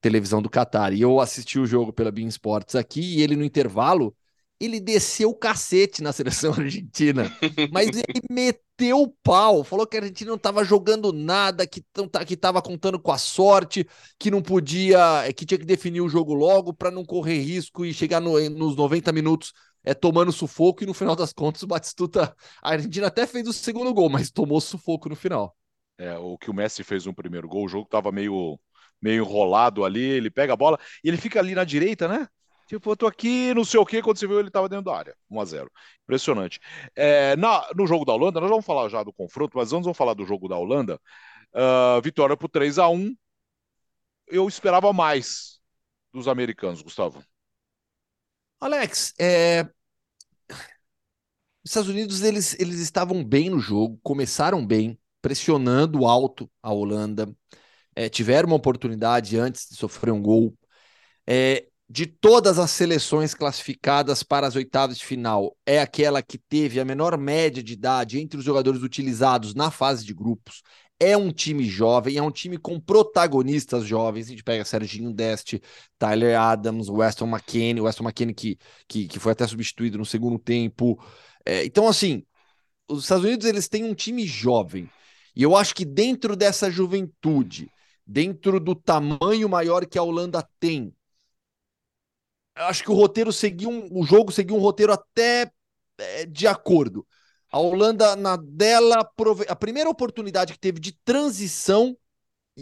televisão 0.00 0.42
do 0.42 0.50
Qatar. 0.50 0.92
E 0.92 1.00
eu 1.00 1.20
assisti 1.20 1.58
o 1.58 1.66
jogo 1.66 1.92
pela 1.92 2.10
Bean 2.10 2.28
Sports 2.28 2.74
aqui 2.74 3.00
e 3.00 3.22
ele 3.22 3.36
no 3.36 3.44
intervalo, 3.44 4.16
ele 4.60 4.80
desceu 4.80 5.30
o 5.30 5.34
cacete 5.34 6.02
na 6.02 6.12
seleção 6.12 6.52
argentina. 6.58 7.30
Mas 7.72 7.88
ele 7.88 8.20
meteu 8.30 9.02
o 9.02 9.08
pau, 9.22 9.62
falou 9.62 9.86
que 9.86 9.96
a 9.96 10.00
Argentina 10.00 10.30
não 10.30 10.36
estava 10.36 10.64
jogando 10.64 11.12
nada, 11.12 11.66
que 11.66 11.84
estava 12.30 12.60
contando 12.60 12.98
com 12.98 13.12
a 13.12 13.18
sorte, 13.18 13.86
que 14.18 14.30
não 14.30 14.42
podia, 14.42 14.98
que 15.36 15.46
tinha 15.46 15.58
que 15.58 15.64
definir 15.64 16.00
o 16.00 16.08
jogo 16.08 16.34
logo 16.34 16.72
para 16.72 16.90
não 16.90 17.04
correr 17.04 17.38
risco 17.40 17.84
e 17.84 17.94
chegar 17.94 18.20
no, 18.20 18.38
nos 18.50 18.76
90 18.76 19.12
minutos 19.12 19.52
é, 19.84 19.94
tomando 19.94 20.32
sufoco 20.32 20.82
e 20.82 20.86
no 20.86 20.94
final 20.94 21.16
das 21.16 21.32
contas 21.32 21.62
o 21.62 21.66
Batistuta, 21.66 22.34
a 22.62 22.70
Argentina 22.70 23.06
até 23.06 23.26
fez 23.26 23.46
o 23.48 23.52
segundo 23.52 23.92
gol, 23.94 24.08
mas 24.08 24.30
tomou 24.30 24.60
sufoco 24.60 25.08
no 25.08 25.16
final. 25.16 25.56
É, 25.96 26.16
o 26.16 26.36
que 26.38 26.50
o 26.50 26.54
Messi 26.54 26.84
fez 26.84 27.06
no 27.06 27.14
primeiro 27.14 27.48
gol, 27.48 27.64
o 27.64 27.68
jogo 27.68 27.84
estava 27.84 28.12
meio 28.12 28.58
meio 29.00 29.22
enrolado 29.22 29.84
ali, 29.84 30.02
ele 30.02 30.28
pega 30.28 30.52
a 30.52 30.56
bola 30.56 30.78
e 31.04 31.08
ele 31.08 31.16
fica 31.16 31.38
ali 31.38 31.54
na 31.54 31.62
direita, 31.62 32.08
né? 32.08 32.26
Tipo, 32.68 32.90
eu 32.92 32.96
tô 32.96 33.06
aqui, 33.06 33.52
não 33.54 33.64
sei 33.64 33.80
o 33.80 33.86
que, 33.86 34.02
quando 34.02 34.18
você 34.18 34.26
viu 34.26 34.38
ele 34.38 34.48
estava 34.48 34.68
dentro 34.68 34.84
da 34.84 34.96
área. 34.96 35.16
1 35.30 35.40
a 35.40 35.44
0 35.44 35.72
Impressionante. 36.04 36.60
É, 36.94 37.34
na, 37.36 37.66
no 37.74 37.86
jogo 37.86 38.04
da 38.04 38.12
Holanda, 38.12 38.40
nós 38.40 38.50
vamos 38.50 38.66
falar 38.66 38.88
já 38.88 39.02
do 39.02 39.12
confronto, 39.12 39.56
mas 39.56 39.72
antes 39.72 39.84
vamos 39.84 39.96
falar 39.96 40.14
do 40.14 40.26
jogo 40.26 40.48
da 40.48 40.56
Holanda. 40.56 41.00
Uh, 41.54 42.00
vitória 42.02 42.36
por 42.36 42.48
3 42.48 42.78
a 42.78 42.88
1 42.88 43.16
Eu 44.26 44.46
esperava 44.46 44.92
mais 44.92 45.58
dos 46.12 46.28
americanos, 46.28 46.82
Gustavo. 46.82 47.24
Alex, 48.60 49.14
é... 49.18 49.66
os 51.64 51.70
Estados 51.70 51.88
Unidos 51.88 52.22
eles, 52.22 52.54
eles 52.60 52.80
estavam 52.80 53.24
bem 53.24 53.48
no 53.48 53.60
jogo, 53.60 53.98
começaram 54.02 54.66
bem, 54.66 54.98
pressionando 55.22 56.04
alto 56.04 56.50
a 56.62 56.70
Holanda 56.70 57.34
é, 57.98 58.08
tiveram 58.08 58.46
uma 58.48 58.56
oportunidade 58.56 59.36
antes 59.36 59.68
de 59.68 59.76
sofrer 59.76 60.12
um 60.12 60.22
gol. 60.22 60.56
É, 61.26 61.67
de 61.90 62.06
todas 62.06 62.58
as 62.58 62.70
seleções 62.70 63.34
classificadas 63.34 64.22
para 64.22 64.46
as 64.46 64.54
oitavas 64.56 64.98
de 64.98 65.06
final, 65.06 65.56
é 65.64 65.80
aquela 65.80 66.22
que 66.22 66.36
teve 66.36 66.78
a 66.78 66.84
menor 66.84 67.16
média 67.16 67.62
de 67.62 67.72
idade 67.72 68.20
entre 68.20 68.38
os 68.38 68.44
jogadores 68.44 68.82
utilizados 68.82 69.54
na 69.54 69.70
fase 69.70 70.04
de 70.04 70.12
grupos. 70.14 70.62
é 71.00 71.16
um 71.16 71.30
time 71.30 71.64
jovem, 71.64 72.16
é 72.16 72.22
um 72.22 72.30
time 72.30 72.58
com 72.58 72.80
protagonistas 72.80 73.84
jovens. 73.86 74.26
A 74.26 74.30
gente 74.30 74.42
pega 74.42 74.64
Serginho 74.64 75.12
Deste, 75.12 75.62
Tyler 75.98 76.38
Adams, 76.38 76.88
Weston 76.88 77.26
McKinney, 77.26 77.80
Weston 77.80 78.04
McKinney 78.04 78.34
que, 78.34 78.58
que, 78.88 79.06
que 79.06 79.18
foi 79.20 79.32
até 79.32 79.46
substituído 79.46 79.96
no 79.98 80.04
segundo 80.04 80.38
tempo. 80.38 81.00
É, 81.46 81.64
então, 81.64 81.86
assim, 81.88 82.24
os 82.88 83.04
Estados 83.04 83.24
Unidos 83.24 83.46
eles 83.46 83.68
têm 83.68 83.84
um 83.84 83.94
time 83.94 84.26
jovem. 84.26 84.90
E 85.36 85.42
eu 85.42 85.56
acho 85.56 85.74
que 85.74 85.84
dentro 85.84 86.34
dessa 86.36 86.70
juventude, 86.70 87.70
dentro 88.06 88.58
do 88.58 88.74
tamanho 88.74 89.48
maior 89.48 89.86
que 89.86 89.98
a 89.98 90.02
Holanda 90.02 90.46
tem, 90.58 90.92
acho 92.66 92.82
que 92.82 92.90
o 92.90 92.94
roteiro 92.94 93.32
seguiu 93.32 93.70
um, 93.70 93.88
o 93.92 94.04
jogo 94.04 94.32
seguiu 94.32 94.56
um 94.56 94.60
roteiro 94.60 94.92
até 94.92 95.50
é, 95.98 96.26
de 96.26 96.46
acordo. 96.46 97.06
A 97.50 97.58
Holanda, 97.58 98.14
na 98.14 98.36
dela, 98.36 99.08
a 99.48 99.56
primeira 99.56 99.88
oportunidade 99.88 100.52
que 100.52 100.58
teve 100.58 100.78
de 100.78 100.92
transição, 101.04 101.96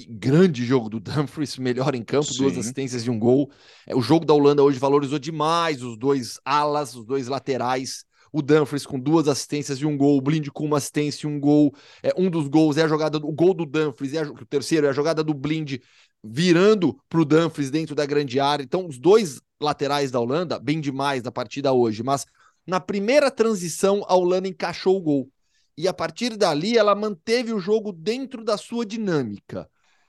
grande 0.08 0.64
jogo 0.64 0.88
do 0.88 1.00
Dumfries, 1.00 1.56
melhor 1.56 1.94
em 1.94 2.04
campo, 2.04 2.26
Sim. 2.26 2.42
duas 2.42 2.58
assistências 2.58 3.02
e 3.04 3.10
um 3.10 3.18
gol. 3.18 3.50
É, 3.86 3.94
o 3.94 4.02
jogo 4.02 4.24
da 4.24 4.34
Holanda 4.34 4.62
hoje 4.62 4.78
valorizou 4.78 5.18
demais 5.18 5.82
os 5.82 5.96
dois 5.96 6.38
alas, 6.44 6.94
os 6.94 7.06
dois 7.06 7.28
laterais. 7.28 8.04
O 8.32 8.42
Dumfries 8.42 8.84
com 8.84 8.98
duas 8.98 9.28
assistências 9.28 9.78
e 9.78 9.86
um 9.86 9.96
gol, 9.96 10.18
o 10.18 10.20
Blind 10.20 10.48
com 10.52 10.66
uma 10.66 10.76
assistência 10.76 11.26
e 11.26 11.30
um 11.30 11.40
gol. 11.40 11.74
É, 12.02 12.12
um 12.18 12.28
dos 12.28 12.48
gols 12.48 12.76
é 12.76 12.82
a 12.82 12.88
jogada, 12.88 13.16
o 13.16 13.32
gol 13.32 13.54
do 13.54 13.64
Dumfries, 13.64 14.12
é 14.12 14.22
a, 14.22 14.28
o 14.28 14.44
terceiro 14.44 14.86
é 14.86 14.90
a 14.90 14.92
jogada 14.92 15.24
do 15.24 15.32
Blind 15.32 15.78
virando 16.28 16.98
para 17.08 17.20
o 17.20 17.24
Dumfries 17.24 17.70
dentro 17.70 17.94
da 17.94 18.06
grande 18.06 18.40
área. 18.40 18.62
Então, 18.62 18.86
os 18.86 18.98
dois 18.98 19.40
laterais 19.60 20.10
da 20.10 20.20
Holanda, 20.20 20.58
bem 20.58 20.80
demais 20.80 21.22
na 21.22 21.32
partida 21.32 21.72
hoje, 21.72 22.02
mas 22.02 22.26
na 22.66 22.80
primeira 22.80 23.30
transição, 23.30 24.04
a 24.08 24.14
Holanda 24.14 24.48
encaixou 24.48 24.96
o 24.96 25.00
gol. 25.00 25.30
E 25.78 25.86
a 25.86 25.92
partir 25.92 26.36
dali, 26.36 26.76
ela 26.76 26.94
manteve 26.94 27.52
o 27.52 27.60
jogo 27.60 27.92
dentro 27.92 28.42
da 28.42 28.56
sua 28.56 28.84
dinâmica. 28.84 29.68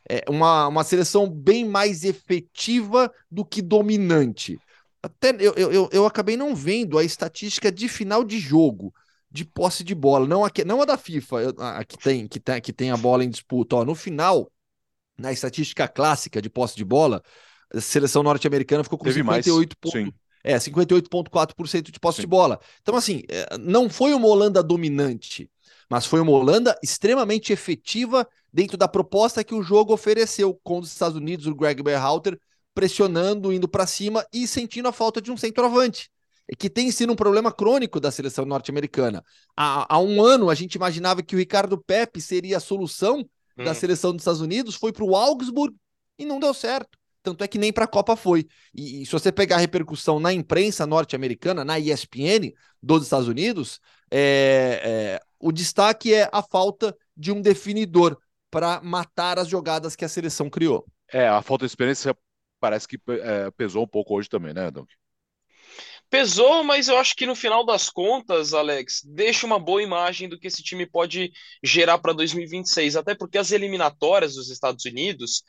É 0.10 0.24
uma, 0.30 0.68
uma 0.68 0.84
seleção 0.84 1.30
bem 1.30 1.66
mais 1.66 2.06
efetiva 2.06 3.12
do 3.30 3.44
que 3.44 3.62
dominante. 3.62 4.58
Até 5.04 5.36
eu, 5.40 5.54
eu, 5.54 5.90
eu 5.92 6.06
acabei 6.06 6.38
não 6.38 6.56
vendo 6.56 6.98
a 6.98 7.04
estatística 7.04 7.72
de 7.72 7.88
final 7.88 8.24
de 8.24 8.40
jogo, 8.40 8.94
de 9.30 9.46
posse 9.46 9.84
de 9.84 9.94
bola, 9.94 10.26
não 10.26 10.46
a, 10.46 10.50
não 10.66 10.82
a 10.82 10.86
da 10.86 10.98
FIFA, 10.98 11.54
a, 11.60 11.84
que, 11.84 11.98
tem, 11.98 12.28
que, 12.28 12.40
tem, 12.40 12.62
que 12.62 12.74
tem 12.74 12.92
a 12.92 12.98
bola 12.98 13.24
em 13.24 13.30
disputa. 13.30 13.76
Ó, 13.76 13.86
no 13.86 13.94
final, 13.94 14.50
na 15.18 15.32
estatística 15.32 15.88
clássica 15.88 16.42
de 16.42 16.50
posse 16.50 16.76
de 16.76 16.86
bola, 16.86 17.22
a 17.74 17.82
seleção 17.82 18.24
norte-americana 18.24 18.84
ficou 18.84 18.98
com 18.98 19.06
Teve 19.06 19.20
58 19.20 19.78
pontos. 19.78 20.14
É, 20.44 20.56
58,4% 20.58 21.92
de 21.92 22.00
posse 22.00 22.18
Sim. 22.18 22.22
de 22.22 22.28
bola. 22.28 22.60
Então, 22.82 22.96
assim, 22.96 23.24
é, 23.28 23.58
não 23.58 23.90
foi 23.90 24.14
uma 24.14 24.28
Holanda 24.28 24.64
dominante, 24.64 25.50
mas 25.90 26.06
foi 26.06 26.22
uma 26.22 26.32
Holanda 26.32 26.78
extremamente 26.82 27.52
efetiva 27.52 28.28
dentro 28.52 28.78
da 28.78 28.88
proposta 28.88 29.44
que 29.44 29.54
o 29.54 29.62
jogo 29.62 29.94
ofereceu, 29.94 30.58
com 30.64 30.80
os 30.80 30.92
Estados 30.92 31.18
Unidos, 31.18 31.48
o 31.48 31.56
Greg 31.56 31.84
Berhalter 31.84 32.40
pressionando, 32.74 33.52
indo 33.52 33.68
para 33.68 33.88
cima 33.88 34.26
e 34.32 34.48
sentindo 34.48 34.88
a 34.88 34.92
falta 34.92 35.20
de 35.20 35.32
um 35.32 35.36
centroavante, 35.36 36.12
que 36.60 36.70
tem 36.70 36.92
sido 36.92 37.12
um 37.12 37.16
problema 37.16 37.52
crônico 37.52 38.00
da 38.00 38.12
seleção 38.12 38.46
norte-americana. 38.46 39.24
Há, 39.56 39.96
há, 39.96 40.00
um 40.00 40.22
ano 40.22 40.50
a 40.50 40.56
gente 40.56 40.76
imaginava 40.76 41.24
que 41.24 41.36
o 41.36 41.40
Ricardo 41.40 41.78
Pepe 41.78 42.22
seria 42.22 42.58
a 42.58 42.60
solução 42.62 43.28
hum. 43.58 43.64
da 43.64 43.74
seleção 43.74 44.12
dos 44.12 44.22
Estados 44.22 44.42
Unidos, 44.42 44.76
foi 44.76 44.92
para 44.92 45.04
o 45.04 45.16
Augsburg 45.16 45.76
e 46.18 46.26
não 46.26 46.40
deu 46.40 46.54
certo. 46.54 46.98
Tanto 47.24 47.44
é 47.44 47.48
que 47.48 47.58
nem 47.58 47.74
para 47.74 47.86
a 47.86 47.88
Copa 47.88 48.16
foi. 48.16 48.48
E, 48.74 49.02
e, 49.02 49.06
se 49.06 49.12
você 49.12 49.32
pegar 49.32 49.58
a 49.58 49.60
repercussão 49.60 50.20
na 50.20 50.32
imprensa 50.32 50.86
norte-americana, 50.86 51.66
na 51.66 51.78
ESPN 51.78 52.54
dos 52.82 53.04
Estados 53.04 53.28
Unidos, 53.28 53.82
é, 54.10 54.82
é, 54.84 55.20
o 55.40 55.52
destaque 55.52 56.14
é 56.14 56.30
a 56.32 56.42
falta 56.42 56.96
de 57.16 57.32
um 57.32 57.42
definidor 57.42 58.18
para 58.50 58.80
matar 58.82 59.38
as 59.40 59.50
jogadas 59.50 59.96
que 59.96 60.06
a 60.06 60.10
seleção 60.10 60.50
criou. 60.50 60.86
É, 61.12 61.28
a 61.28 61.42
falta 61.42 61.66
de 61.66 61.72
experiência 61.72 62.16
parece 62.60 62.88
que 62.88 62.98
é, 63.10 63.52
pesou 63.52 63.84
um 63.84 63.88
pouco 63.88 64.16
hoje 64.16 64.30
também, 64.30 64.54
né, 64.54 64.72
Dunk? 64.72 64.94
Pesou, 66.10 66.64
mas 66.64 66.88
eu 66.88 66.98
acho 66.98 67.14
que 67.16 67.26
no 67.26 67.36
final 67.36 67.66
das 67.66 67.90
contas, 67.90 68.54
Alex, 68.54 69.02
deixa 69.06 69.46
uma 69.46 69.60
boa 69.60 69.84
imagem 69.84 70.30
do 70.30 70.40
que 70.40 70.48
esse 70.48 70.64
time 70.64 70.86
pode 70.86 71.32
gerar 71.62 71.98
para 71.98 72.14
2026. 72.14 72.96
Até 72.96 73.14
porque 73.14 73.38
as 73.38 73.52
eliminatórias 73.52 74.36
dos 74.36 74.50
Estados 74.50 74.86
Unidos 74.86 75.44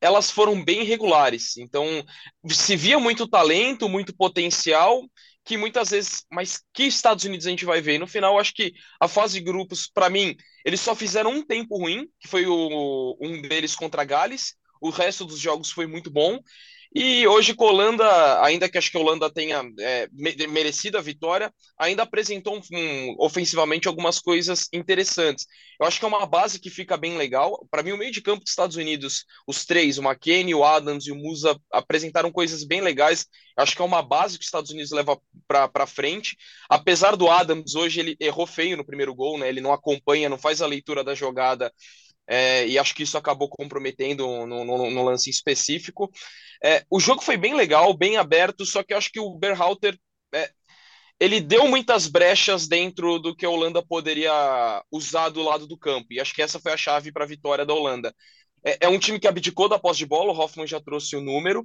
elas 0.00 0.30
foram 0.30 0.62
bem 0.62 0.84
regulares. 0.84 1.56
Então, 1.56 2.04
se 2.50 2.76
via 2.76 2.98
muito 2.98 3.26
talento, 3.26 3.88
muito 3.88 4.14
potencial, 4.14 5.02
que 5.44 5.56
muitas 5.56 5.90
vezes, 5.90 6.24
mas 6.30 6.60
que 6.74 6.84
Estados 6.84 7.24
Unidos 7.24 7.46
a 7.46 7.50
gente 7.50 7.64
vai 7.64 7.80
ver? 7.80 7.98
No 7.98 8.06
final, 8.06 8.38
acho 8.38 8.52
que 8.54 8.74
a 9.00 9.08
fase 9.08 9.38
de 9.38 9.44
grupos, 9.44 9.88
para 9.88 10.10
mim, 10.10 10.36
eles 10.64 10.80
só 10.80 10.94
fizeram 10.94 11.30
um 11.30 11.44
tempo 11.46 11.78
ruim, 11.78 12.06
que 12.20 12.28
foi 12.28 12.46
o, 12.46 13.16
um 13.20 13.40
deles 13.42 13.74
contra 13.74 14.04
Gales. 14.04 14.54
O 14.80 14.90
resto 14.90 15.24
dos 15.24 15.38
jogos 15.40 15.70
foi 15.70 15.86
muito 15.86 16.10
bom. 16.10 16.38
E 16.96 17.26
hoje 17.26 17.54
com 17.54 17.64
a 17.66 17.70
Holanda, 17.70 18.44
ainda 18.44 18.68
que 18.68 18.78
acho 18.78 18.88
que 18.88 18.96
a 18.96 19.00
Holanda 19.00 19.28
tenha 19.28 19.64
é, 19.80 20.08
merecido 20.48 20.96
a 20.96 21.00
vitória, 21.00 21.52
ainda 21.76 22.04
apresentou 22.04 22.56
um, 22.56 23.16
ofensivamente 23.18 23.88
algumas 23.88 24.20
coisas 24.20 24.68
interessantes. 24.72 25.44
Eu 25.80 25.88
acho 25.88 25.98
que 25.98 26.04
é 26.04 26.08
uma 26.08 26.24
base 26.24 26.60
que 26.60 26.70
fica 26.70 26.96
bem 26.96 27.16
legal. 27.16 27.66
Para 27.68 27.82
mim, 27.82 27.90
o 27.90 27.98
meio 27.98 28.12
de 28.12 28.22
campo 28.22 28.44
dos 28.44 28.50
Estados 28.50 28.76
Unidos, 28.76 29.24
os 29.44 29.64
três, 29.64 29.98
o 29.98 30.02
McKennie, 30.02 30.54
o 30.54 30.62
Adams 30.62 31.08
e 31.08 31.10
o 31.10 31.16
Musa, 31.16 31.58
apresentaram 31.72 32.30
coisas 32.30 32.62
bem 32.62 32.80
legais. 32.80 33.26
Eu 33.58 33.64
acho 33.64 33.74
que 33.74 33.82
é 33.82 33.84
uma 33.84 34.00
base 34.00 34.38
que 34.38 34.42
os 34.42 34.46
Estados 34.46 34.70
Unidos 34.70 34.92
leva 34.92 35.20
para 35.48 35.86
frente. 35.88 36.36
Apesar 36.70 37.16
do 37.16 37.28
Adams, 37.28 37.74
hoje 37.74 37.98
ele 37.98 38.16
errou 38.20 38.46
feio 38.46 38.76
no 38.76 38.86
primeiro 38.86 39.12
gol, 39.12 39.36
né? 39.36 39.48
ele 39.48 39.60
não 39.60 39.72
acompanha, 39.72 40.28
não 40.28 40.38
faz 40.38 40.62
a 40.62 40.66
leitura 40.66 41.02
da 41.02 41.14
jogada 41.14 41.72
é, 42.26 42.66
e 42.66 42.78
acho 42.78 42.94
que 42.94 43.02
isso 43.02 43.18
acabou 43.18 43.48
comprometendo 43.48 44.26
no, 44.46 44.64
no, 44.64 44.90
no 44.90 45.02
lance 45.02 45.28
específico. 45.30 46.10
É, 46.62 46.84
o 46.90 46.98
jogo 46.98 47.22
foi 47.22 47.36
bem 47.36 47.54
legal, 47.54 47.92
bem 47.94 48.16
aberto, 48.16 48.64
só 48.64 48.82
que 48.82 48.94
acho 48.94 49.10
que 49.10 49.20
o 49.20 49.34
Berhalter 49.38 49.98
é, 50.34 50.50
ele 51.20 51.40
deu 51.40 51.68
muitas 51.68 52.08
brechas 52.08 52.66
dentro 52.66 53.18
do 53.18 53.34
que 53.36 53.46
a 53.46 53.50
Holanda 53.50 53.84
poderia 53.84 54.82
usar 54.90 55.28
do 55.28 55.42
lado 55.42 55.66
do 55.66 55.78
campo, 55.78 56.08
e 56.10 56.20
acho 56.20 56.34
que 56.34 56.42
essa 56.42 56.58
foi 56.58 56.72
a 56.72 56.76
chave 56.76 57.12
para 57.12 57.24
a 57.24 57.28
vitória 57.28 57.64
da 57.64 57.74
Holanda. 57.74 58.14
É, 58.64 58.86
é, 58.86 58.88
um 58.88 58.98
time 58.98 59.20
que 59.20 59.28
abdicou 59.28 59.68
da 59.68 59.78
posse 59.78 59.98
de 60.00 60.06
bola, 60.06 60.32
o 60.32 60.36
Hoffman 60.38 60.66
já 60.66 60.80
trouxe 60.80 61.16
o 61.16 61.20
número, 61.20 61.64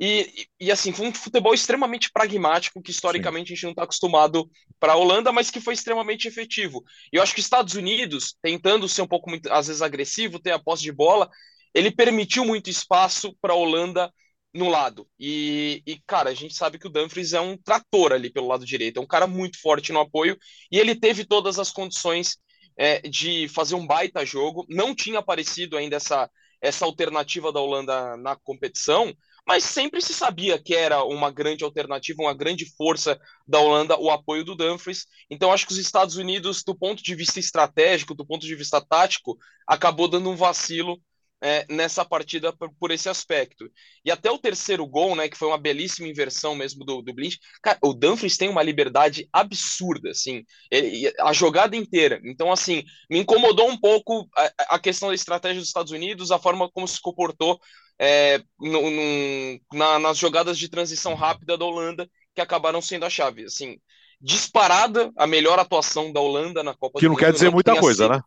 e, 0.00 0.46
e, 0.58 0.72
assim, 0.72 0.94
foi 0.94 1.08
um 1.08 1.12
futebol 1.12 1.52
extremamente 1.52 2.10
pragmático, 2.10 2.80
que 2.80 2.90
historicamente 2.90 3.48
Sim. 3.48 3.52
a 3.52 3.54
gente 3.54 3.64
não 3.64 3.70
está 3.72 3.82
acostumado 3.82 4.50
para 4.78 4.94
a 4.94 4.96
Holanda, 4.96 5.30
mas 5.30 5.50
que 5.50 5.60
foi 5.60 5.74
extremamente 5.74 6.26
efetivo. 6.26 6.82
E 7.12 7.16
eu 7.16 7.22
acho 7.22 7.34
que 7.34 7.40
os 7.40 7.44
Estados 7.44 7.74
Unidos, 7.74 8.34
tentando 8.40 8.88
ser 8.88 9.02
um 9.02 9.06
pouco, 9.06 9.28
muito, 9.28 9.52
às 9.52 9.66
vezes, 9.66 9.82
agressivo, 9.82 10.40
ter 10.40 10.52
a 10.52 10.58
posse 10.58 10.82
de 10.82 10.90
bola, 10.90 11.28
ele 11.74 11.90
permitiu 11.90 12.46
muito 12.46 12.70
espaço 12.70 13.36
para 13.42 13.52
a 13.52 13.56
Holanda 13.56 14.10
no 14.54 14.70
lado. 14.70 15.06
E, 15.18 15.82
e, 15.86 16.00
cara, 16.06 16.30
a 16.30 16.34
gente 16.34 16.54
sabe 16.54 16.78
que 16.78 16.86
o 16.86 16.90
Dumfries 16.90 17.34
é 17.34 17.40
um 17.40 17.58
trator 17.58 18.12
ali 18.12 18.30
pelo 18.30 18.48
lado 18.48 18.64
direito, 18.64 18.98
é 18.98 19.02
um 19.02 19.06
cara 19.06 19.26
muito 19.26 19.60
forte 19.60 19.92
no 19.92 20.00
apoio, 20.00 20.34
e 20.72 20.78
ele 20.78 20.94
teve 20.94 21.26
todas 21.26 21.58
as 21.58 21.70
condições 21.70 22.38
é, 22.74 23.00
de 23.02 23.48
fazer 23.48 23.74
um 23.74 23.86
baita 23.86 24.24
jogo. 24.24 24.64
Não 24.66 24.94
tinha 24.94 25.18
aparecido 25.18 25.76
ainda 25.76 25.96
essa, 25.96 26.28
essa 26.60 26.86
alternativa 26.86 27.52
da 27.52 27.60
Holanda 27.60 28.16
na 28.16 28.34
competição, 28.34 29.14
mas 29.46 29.64
sempre 29.64 30.00
se 30.00 30.12
sabia 30.14 30.58
que 30.62 30.74
era 30.74 31.04
uma 31.04 31.30
grande 31.30 31.64
alternativa, 31.64 32.22
uma 32.22 32.34
grande 32.34 32.66
força 32.76 33.18
da 33.46 33.58
Holanda, 33.58 33.98
o 33.98 34.10
apoio 34.10 34.44
do 34.44 34.54
Dumfries. 34.54 35.06
Então, 35.30 35.52
acho 35.52 35.66
que 35.66 35.72
os 35.72 35.78
Estados 35.78 36.16
Unidos, 36.16 36.62
do 36.62 36.74
ponto 36.74 37.02
de 37.02 37.14
vista 37.14 37.40
estratégico, 37.40 38.14
do 38.14 38.26
ponto 38.26 38.46
de 38.46 38.54
vista 38.54 38.80
tático, 38.80 39.36
acabou 39.66 40.08
dando 40.08 40.30
um 40.30 40.36
vacilo 40.36 41.00
é, 41.42 41.64
nessa 41.70 42.04
partida 42.04 42.52
por, 42.52 42.70
por, 42.78 42.90
esse 42.90 43.08
aspecto. 43.08 43.70
E 44.04 44.10
até 44.10 44.30
o 44.30 44.38
terceiro 44.38 44.86
gol, 44.86 45.16
né, 45.16 45.28
que 45.28 45.36
foi 45.36 45.48
uma 45.48 45.58
belíssima 45.58 46.06
inversão 46.06 46.54
mesmo 46.54 46.84
do, 46.84 47.00
do 47.00 47.14
cara, 47.62 47.78
o 47.82 47.94
Dumfries 47.94 48.36
tem 48.36 48.48
uma 48.48 48.62
liberdade 48.62 49.28
absurda, 49.32 50.10
assim, 50.10 50.44
ele, 50.70 51.12
a 51.20 51.32
jogada 51.32 51.74
inteira. 51.74 52.20
Então, 52.24 52.52
assim, 52.52 52.84
me 53.08 53.18
incomodou 53.18 53.68
um 53.68 53.78
pouco 53.78 54.28
a, 54.36 54.74
a, 54.76 54.78
questão 54.78 55.08
da 55.08 55.14
estratégia 55.14 55.60
dos 55.60 55.68
Estados 55.68 55.92
Unidos, 55.92 56.30
a 56.30 56.38
forma 56.38 56.70
como 56.70 56.86
se 56.86 57.00
comportou 57.00 57.58
é, 58.02 58.42
no, 58.58 58.90
no, 58.90 59.60
na, 59.74 59.98
nas 59.98 60.16
jogadas 60.16 60.58
de 60.58 60.70
transição 60.70 61.14
rápida 61.14 61.58
da 61.58 61.64
Holanda, 61.66 62.08
que 62.34 62.40
acabaram 62.40 62.80
sendo 62.80 63.04
a 63.04 63.10
chave. 63.10 63.44
Assim, 63.44 63.78
disparada 64.18 65.12
a 65.14 65.26
melhor 65.26 65.58
atuação 65.58 66.10
da 66.10 66.18
Holanda 66.18 66.62
na 66.62 66.74
Copa 66.74 66.98
que 66.98 67.04
do 67.04 67.10
Mundo. 67.10 67.18
Que 67.18 67.22
não 67.24 67.28
quer 67.28 67.34
dizer 67.34 67.50
muita 67.50 67.78
coisa, 67.78 68.04
sido... 68.04 68.14
né? 68.14 68.22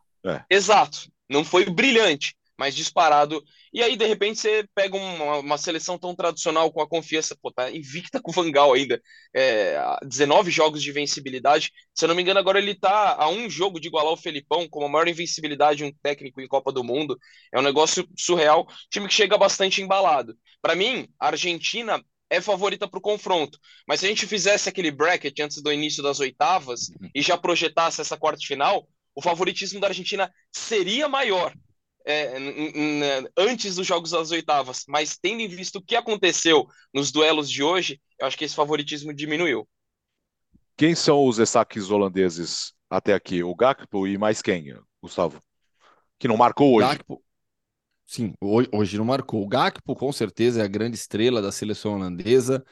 É. 0.48 0.54
Exato. 0.54 1.10
Não 1.28 1.44
foi 1.44 1.64
brilhante, 1.68 2.36
mais 2.58 2.74
disparado. 2.74 3.42
E 3.72 3.82
aí, 3.82 3.96
de 3.96 4.06
repente, 4.06 4.38
você 4.38 4.66
pega 4.74 4.96
uma, 4.96 5.38
uma, 5.38 5.58
seleção 5.58 5.98
tão 5.98 6.14
tradicional 6.14 6.72
com 6.72 6.80
a 6.80 6.88
confiança, 6.88 7.36
pô, 7.40 7.50
tá 7.52 7.70
invicta 7.70 8.20
com 8.20 8.30
o 8.30 8.34
Vangal 8.34 8.72
ainda, 8.72 9.00
é, 9.34 9.76
19 10.04 10.50
jogos 10.50 10.82
de 10.82 10.90
invencibilidade. 10.90 11.72
Se 11.94 12.04
eu 12.04 12.08
não 12.08 12.14
me 12.14 12.22
engano, 12.22 12.38
agora 12.38 12.58
ele 12.58 12.74
tá 12.74 13.16
a 13.18 13.28
um 13.28 13.50
jogo 13.50 13.80
de 13.80 13.88
igualar 13.88 14.12
o 14.12 14.16
Felipão, 14.16 14.68
com 14.68 14.84
a 14.84 14.88
maior 14.88 15.08
invencibilidade 15.08 15.78
de 15.78 15.84
um 15.84 15.92
técnico 16.02 16.40
em 16.40 16.48
Copa 16.48 16.70
do 16.72 16.84
Mundo. 16.84 17.18
É 17.52 17.58
um 17.58 17.62
negócio 17.62 18.08
surreal, 18.16 18.66
time 18.90 19.08
que 19.08 19.14
chega 19.14 19.36
bastante 19.36 19.82
embalado. 19.82 20.36
Para 20.62 20.74
mim, 20.74 21.08
a 21.18 21.28
Argentina 21.28 22.02
é 22.30 22.40
favorita 22.40 22.88
para 22.88 22.98
o 22.98 23.02
confronto. 23.02 23.58
Mas 23.86 24.00
se 24.00 24.06
a 24.06 24.08
gente 24.08 24.26
fizesse 24.26 24.68
aquele 24.68 24.90
bracket 24.90 25.38
antes 25.40 25.62
do 25.62 25.72
início 25.72 26.02
das 26.02 26.20
oitavas 26.20 26.90
e 27.14 27.22
já 27.22 27.36
projetasse 27.36 28.00
essa 28.00 28.16
quarta 28.16 28.44
final, 28.44 28.88
o 29.14 29.22
favoritismo 29.22 29.80
da 29.80 29.88
Argentina 29.88 30.32
seria 30.50 31.08
maior 31.08 31.54
é, 32.06 32.34
antes 33.36 33.76
dos 33.76 33.86
jogos 33.86 34.10
das 34.10 34.30
oitavas, 34.30 34.84
mas 34.86 35.16
tendo 35.16 35.40
em 35.40 35.48
vista 35.48 35.78
o 35.78 35.82
que 35.82 35.96
aconteceu 35.96 36.66
nos 36.92 37.10
duelos 37.10 37.50
de 37.50 37.62
hoje, 37.62 38.00
eu 38.18 38.26
acho 38.26 38.36
que 38.36 38.44
esse 38.44 38.54
favoritismo 38.54 39.12
diminuiu. 39.12 39.66
Quem 40.76 40.94
são 40.94 41.26
os 41.26 41.36
destaques 41.36 41.90
holandeses 41.90 42.72
até 42.90 43.14
aqui? 43.14 43.42
O 43.42 43.54
Gakpo 43.54 44.06
e 44.06 44.18
mais 44.18 44.42
quem, 44.42 44.76
Gustavo? 45.02 45.40
Que 46.18 46.28
não 46.28 46.36
marcou 46.36 46.74
hoje. 46.74 46.88
Gakpo, 46.88 47.22
sim, 48.06 48.34
hoje 48.40 48.98
não 48.98 49.04
marcou. 49.04 49.42
O 49.42 49.48
Gakpo, 49.48 49.94
com 49.94 50.12
certeza, 50.12 50.60
é 50.60 50.64
a 50.64 50.68
grande 50.68 50.96
estrela 50.96 51.40
da 51.40 51.52
seleção 51.52 51.94
holandesa. 51.94 52.64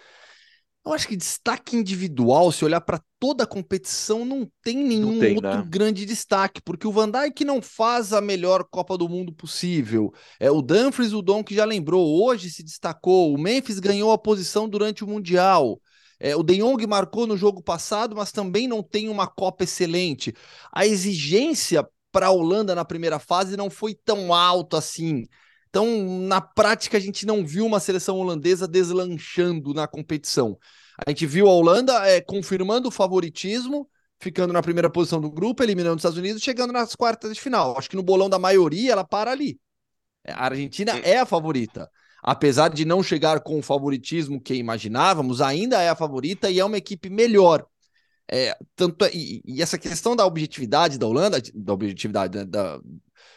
Eu 0.85 0.93
acho 0.93 1.07
que 1.07 1.17
destaque 1.17 1.77
individual, 1.77 2.51
se 2.51 2.65
olhar 2.65 2.81
para 2.81 3.01
toda 3.21 3.45
a 3.45 3.47
competição, 3.47 4.25
não 4.25 4.51
tem 4.65 4.77
nenhum 4.79 5.13
não 5.13 5.21
tem, 5.21 5.37
outro 5.37 5.59
né? 5.59 5.65
grande 5.69 6.05
destaque, 6.05 6.61
porque 6.61 6.89
o 6.89 6.93
Van 6.93 7.09
Dijk 7.09 7.45
não 7.45 7.63
faz 7.63 8.13
a 8.13 8.21
melhor 8.21 8.65
Copa 8.69 8.99
do 8.99 9.09
Mundo 9.09 9.33
possível. 9.33 10.13
É 10.41 10.51
o 10.51 10.61
Dumfries, 10.61 11.13
o 11.13 11.23
Dom 11.23 11.45
que 11.45 11.55
já 11.55 11.65
lembrou, 11.65 12.25
hoje 12.25 12.51
se 12.51 12.65
destacou. 12.65 13.33
O 13.33 13.39
Memphis 13.39 13.79
ganhou 13.79 14.11
a 14.11 14.19
posição 14.19 14.69
durante 14.69 15.05
o 15.05 15.07
Mundial. 15.07 15.81
É, 16.19 16.35
o 16.35 16.43
De 16.43 16.57
Jong 16.57 16.85
marcou 16.87 17.27
no 17.27 17.37
jogo 17.37 17.63
passado, 17.63 18.17
mas 18.17 18.33
também 18.33 18.67
não 18.67 18.83
tem 18.83 19.09
uma 19.09 19.27
Copa 19.27 19.65
excelente. 19.65 20.35
A 20.73 20.85
exigência 20.85 21.87
para 22.13 22.27
a 22.27 22.31
Holanda 22.31 22.75
na 22.75 22.85
primeira 22.85 23.19
fase 23.19 23.57
não 23.57 23.71
foi 23.71 23.95
tão 23.95 24.35
alta 24.35 24.79
assim. 24.79 25.27
Então, 25.73 25.87
na 26.29 26.39
prática, 26.39 26.99
a 26.99 27.01
gente 27.01 27.25
não 27.25 27.47
viu 27.47 27.65
uma 27.65 27.81
seleção 27.81 28.19
holandesa 28.19 28.69
deslanchando 28.69 29.73
na 29.73 29.89
competição. 29.89 30.59
A 30.99 31.09
gente 31.09 31.25
viu 31.25 31.49
a 31.49 31.51
Holanda 31.51 32.07
é, 32.07 32.21
confirmando 32.21 32.89
o 32.89 32.91
favoritismo, 32.91 33.89
ficando 34.21 34.53
na 34.53 34.61
primeira 34.61 34.91
posição 34.91 35.19
do 35.19 35.31
grupo, 35.31 35.63
eliminando 35.63 35.97
os 35.97 36.01
Estados 36.01 36.19
Unidos, 36.19 36.43
chegando 36.43 36.75
nas 36.75 36.95
quartas 36.95 37.33
de 37.33 37.41
final. 37.41 37.75
Acho 37.79 37.89
que 37.89 37.97
no 37.97 38.03
bolão 38.03 38.29
da 38.29 38.39
maioria 38.39 38.93
ela 38.93 39.03
para 39.03 39.31
ali. 39.31 39.59
A 40.29 40.45
Argentina 40.45 40.93
é 40.99 41.19
a 41.19 41.25
favorita. 41.25 41.91
Apesar 42.23 42.69
de 42.69 42.85
não 42.85 43.03
chegar 43.03 43.41
com 43.41 43.59
o 43.59 43.63
favoritismo 43.63 44.43
que 44.43 44.55
imaginávamos, 44.55 45.41
ainda 45.41 45.81
é 45.81 45.89
a 45.89 45.97
favorita 45.97 46.51
e 46.51 46.61
é 46.61 46.65
uma 46.67 46.77
equipe 46.77 47.09
melhor. 47.09 47.67
É, 48.35 48.57
tanto 48.75 49.05
e, 49.13 49.43
e, 49.45 49.61
essa 49.61 49.77
questão 49.77 50.17
da 50.17 50.25
objetividade 50.25 50.99
da 50.99 51.07
Holanda, 51.07 51.39
da 51.55 51.73
objetividade 51.75 52.39
né, 52.39 52.45
da, 52.47 52.81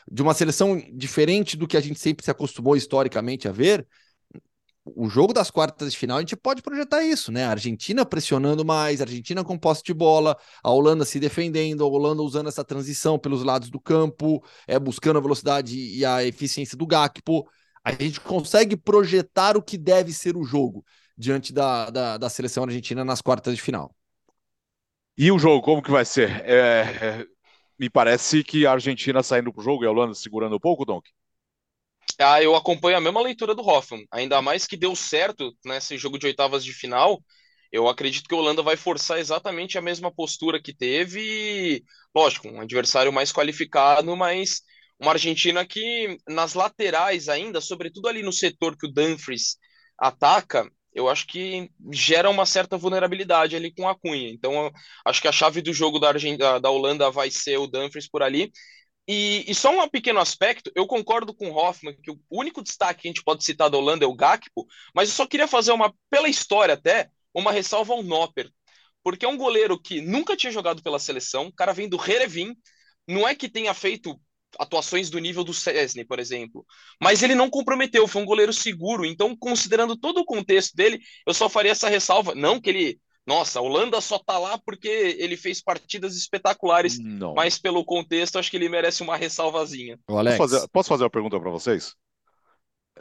de 0.10 0.22
uma 0.22 0.34
seleção 0.34 0.82
diferente 0.94 1.58
do 1.58 1.68
que 1.68 1.76
a 1.76 1.82
gente 1.82 2.00
sempre 2.00 2.24
se 2.24 2.32
acostumou 2.32 2.78
historicamente 2.78 3.46
a 3.46 3.52
ver, 3.52 3.86
o 4.86 5.10
jogo 5.10 5.34
das 5.34 5.52
quartas 5.52 5.92
de 5.92 5.98
final 5.98 6.18
a 6.18 6.22
gente 6.22 6.38
pode 6.38 6.62
projetar 6.62 7.04
isso, 7.04 7.30
né? 7.30 7.44
A 7.44 7.50
Argentina 7.50 8.06
pressionando 8.06 8.64
mais, 8.64 9.02
a 9.02 9.04
Argentina 9.04 9.44
com 9.44 9.58
posse 9.58 9.84
de 9.84 9.94
bola, 9.94 10.38
a 10.64 10.72
Holanda 10.72 11.04
se 11.04 11.20
defendendo, 11.20 11.84
a 11.84 11.88
Holanda 11.88 12.22
usando 12.22 12.48
essa 12.48 12.64
transição 12.64 13.20
pelos 13.20 13.44
lados 13.44 13.70
do 13.70 13.82
campo, 13.82 14.42
é 14.66 14.80
buscando 14.80 15.18
a 15.18 15.22
velocidade 15.22 15.78
e 15.78 16.06
a 16.06 16.24
eficiência 16.24 16.78
do 16.78 16.88
Gakpo. 16.88 17.46
A 17.84 17.92
gente 17.92 18.22
consegue 18.22 18.78
projetar 18.78 19.58
o 19.58 19.62
que 19.62 19.78
deve 19.78 20.14
ser 20.14 20.38
o 20.38 20.46
jogo 20.46 20.86
diante 21.18 21.52
da, 21.52 21.90
da, 21.90 22.18
da 22.18 22.30
seleção 22.30 22.64
argentina 22.64 23.04
nas 23.04 23.22
quartas 23.22 23.56
de 23.56 23.62
final. 23.62 23.94
E 25.18 25.32
o 25.32 25.40
jogo, 25.40 25.62
como 25.62 25.82
que 25.82 25.92
vai 25.92 26.04
ser? 26.06 26.30
É, 26.46 27.22
é, 27.22 27.28
me 27.80 27.90
parece 27.90 28.44
que 28.44 28.66
a 28.66 28.74
Argentina 28.74 29.24
saindo 29.24 29.52
pro 29.54 29.64
jogo 29.64 29.84
e 29.84 29.88
a 29.88 29.92
Holanda 29.92 30.14
segurando 30.14 30.56
um 30.56 30.60
pouco, 30.60 30.86
Donk. 30.86 31.10
Ah, 32.20 32.42
eu 32.42 32.56
acompanho 32.56 32.98
a 32.98 33.02
mesma 33.02 33.22
leitura 33.22 33.54
do 33.54 33.62
Hoffman. 33.66 34.06
Ainda 34.12 34.42
mais 34.42 34.66
que 34.66 34.78
deu 34.78 34.96
certo 34.96 35.56
nesse 35.66 35.98
jogo 35.98 36.18
de 36.18 36.28
oitavas 36.28 36.64
de 36.64 36.74
final. 36.74 37.22
Eu 37.72 37.90
acredito 37.90 38.28
que 38.28 38.36
a 38.36 38.38
Holanda 38.38 38.62
vai 38.62 38.78
forçar 38.78 39.20
exatamente 39.20 39.78
a 39.78 39.82
mesma 39.82 40.14
postura 40.14 40.62
que 40.62 40.74
teve. 40.74 41.84
Lógico, 42.16 42.48
um 42.48 42.62
adversário 42.62 43.12
mais 43.12 43.34
qualificado, 43.34 44.16
mas 44.16 44.62
uma 45.00 45.12
Argentina 45.12 45.66
que 45.66 46.18
nas 46.28 46.54
laterais 46.54 47.28
ainda, 47.28 47.60
sobretudo 47.60 48.08
ali 48.08 48.24
no 48.24 48.32
setor 48.32 48.78
que 48.78 48.88
o 48.88 48.92
Dumfries 48.92 49.58
ataca, 49.98 50.70
eu 50.96 51.10
acho 51.10 51.28
que 51.28 51.70
gera 51.92 52.30
uma 52.30 52.46
certa 52.46 52.78
vulnerabilidade 52.78 53.56
ali 53.56 53.72
com 53.72 53.88
a 53.88 53.94
Cunha. 53.94 54.30
Então, 54.30 54.72
acho 55.04 55.22
que 55.22 55.28
a 55.28 55.32
chave 55.32 55.62
do 55.62 55.74
jogo 55.74 56.00
da, 56.00 56.14
da 56.58 56.70
Holanda 56.70 57.12
vai 57.12 57.30
ser 57.30 57.58
o 57.58 57.68
Dumfries 57.68 58.10
por 58.10 58.24
ali. 58.24 58.52
E, 59.08 59.44
e, 59.48 59.54
só 59.54 59.70
um 59.70 59.90
pequeno 59.90 60.20
aspecto, 60.20 60.72
eu 60.74 60.88
concordo 60.88 61.34
com 61.34 61.52
o 61.52 61.56
Hoffman 61.56 61.96
que 62.02 62.10
o 62.10 62.20
único 62.32 62.64
destaque 62.64 63.02
que 63.02 63.08
a 63.08 63.12
gente 63.12 63.24
pode 63.24 63.44
citar 63.44 63.70
da 63.70 63.78
Holanda 63.78 64.06
é 64.06 64.08
o 64.08 64.16
Gakpo, 64.16 64.66
mas 64.96 65.10
eu 65.10 65.16
só 65.16 65.28
queria 65.28 65.48
fazer 65.48 65.74
uma, 65.74 65.94
pela 66.10 66.30
história 66.30 66.74
até, 66.74 67.10
uma 67.34 67.52
ressalva 67.52 67.94
ao 67.94 68.02
Nopper, 68.02 68.50
porque 69.04 69.26
é 69.26 69.30
um 69.30 69.38
goleiro 69.38 69.80
que 69.80 70.02
nunca 70.02 70.36
tinha 70.36 70.52
jogado 70.52 70.82
pela 70.82 70.98
seleção, 70.98 71.48
o 71.48 71.54
cara 71.54 71.74
vem 71.74 71.88
do 71.88 72.02
Herevin, 72.02 72.56
não 73.08 73.28
é 73.28 73.36
que 73.36 73.48
tenha 73.48 73.74
feito 73.76 74.20
atuações 74.60 75.10
do 75.10 75.20
nível 75.20 75.44
do 75.44 75.54
Cesny, 75.54 76.06
por 76.06 76.20
exemplo. 76.20 76.66
Mas 77.02 77.24
ele 77.24 77.36
não 77.36 77.50
comprometeu, 77.50 78.08
foi 78.08 78.22
um 78.22 78.26
goleiro 78.26 78.54
seguro. 78.54 79.06
Então, 79.06 79.36
considerando 79.36 79.96
todo 79.96 80.20
o 80.20 80.26
contexto 80.26 80.76
dele, 80.76 81.00
eu 81.26 81.34
só 81.34 81.50
faria 81.50 81.72
essa 81.72 81.90
ressalva. 81.90 82.34
Não 82.36 82.60
que 82.60 82.70
ele. 82.70 83.00
Nossa, 83.28 83.58
a 83.58 83.62
Holanda 83.62 84.00
só 84.02 84.20
tá 84.20 84.38
lá 84.38 84.60
porque 84.64 84.88
ele 84.88 85.36
fez 85.36 85.60
partidas 85.60 86.16
espetaculares. 86.16 87.00
Não. 87.00 87.34
Mas 87.34 87.58
pelo 87.58 87.84
contexto, 87.84 88.38
acho 88.38 88.52
que 88.52 88.58
ele 88.58 88.70
merece 88.70 89.02
uma 89.02 89.18
ressalvazinha. 89.18 90.00
Alex, 90.08 90.38
posso, 90.38 90.54
fazer, 90.54 90.68
posso 90.68 90.90
fazer 90.90 91.04
uma 91.06 91.10
pergunta 91.10 91.40
para 91.40 91.50
vocês? 91.50 91.96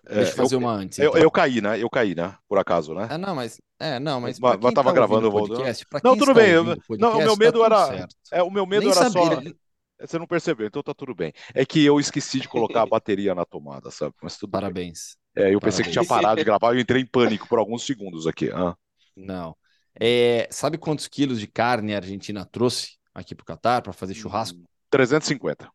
Deixa 0.03 0.31
eu 0.31 0.33
é, 0.33 0.37
fazer 0.37 0.55
eu, 0.55 0.59
uma 0.59 0.73
antes. 0.73 0.99
Então. 0.99 1.15
Eu, 1.15 1.23
eu, 1.23 1.31
caí, 1.31 1.61
né? 1.61 1.81
Eu 1.81 1.89
caí, 1.89 2.15
né? 2.15 2.35
Por 2.49 2.59
acaso, 2.59 2.95
né? 2.95 3.09
É, 3.11 3.19
não, 3.19 3.35
mas. 3.35 3.61
É, 3.79 4.01
não, 4.01 4.21
mas. 4.21 4.39
Mas, 4.39 4.59
mas 4.61 4.75
tava 4.75 4.91
tá 4.91 4.95
gravando 4.95 5.29
o 5.29 5.33
podcast, 5.33 5.87
Não, 6.03 6.17
tudo 6.17 6.35
bem. 6.35 6.51
Eu, 6.51 6.65
não, 6.99 7.19
o 7.19 7.19
meu 7.19 7.37
medo 7.37 7.61
tá 7.61 7.67
era. 7.67 8.09
É, 8.33 8.43
o 8.43 8.51
meu 8.51 8.67
medo 8.67 8.87
Nem 8.87 8.91
era 8.91 9.11
só. 9.11 9.43
Você 10.07 10.19
não 10.19 10.27
percebeu, 10.27 10.67
então 10.67 10.83
tá 10.83 10.95
tudo 10.95 11.15
bem. 11.15 11.33
É 11.55 11.65
que 11.65 11.85
eu 11.85 11.99
esqueci 11.99 12.41
de 12.41 12.49
colocar 12.49 12.83
a 12.83 12.87
bateria 12.87 13.35
na 13.35 13.45
tomada, 13.45 13.91
sabe? 13.91 14.15
Mas 14.23 14.37
tudo 14.37 14.51
Parabéns. 14.51 15.17
Bem. 15.35 15.47
É, 15.47 15.55
eu 15.55 15.61
pensei 15.61 15.85
Parabéns. 15.85 15.87
que 15.87 15.93
tinha 15.93 16.05
parado 16.05 16.37
de 16.37 16.45
gravar, 16.45 16.75
eu 16.75 16.81
entrei 16.81 17.03
em 17.03 17.07
pânico 17.07 17.49
por 17.49 17.59
alguns 17.59 17.85
segundos 17.85 18.27
aqui. 18.27 18.51
Ah. 18.53 18.77
Não. 19.17 19.57
É, 19.99 20.49
sabe 20.51 20.77
quantos 20.77 21.09
quilos 21.09 21.41
de 21.41 21.47
carne 21.47 21.95
a 21.95 21.99
Argentina 21.99 22.45
trouxe 22.45 22.99
aqui 23.15 23.35
pro 23.35 23.45
Catar 23.45 23.83
para 23.83 23.93
fazer 23.93 24.15
churrasco? 24.15 24.59
350. 24.91 25.69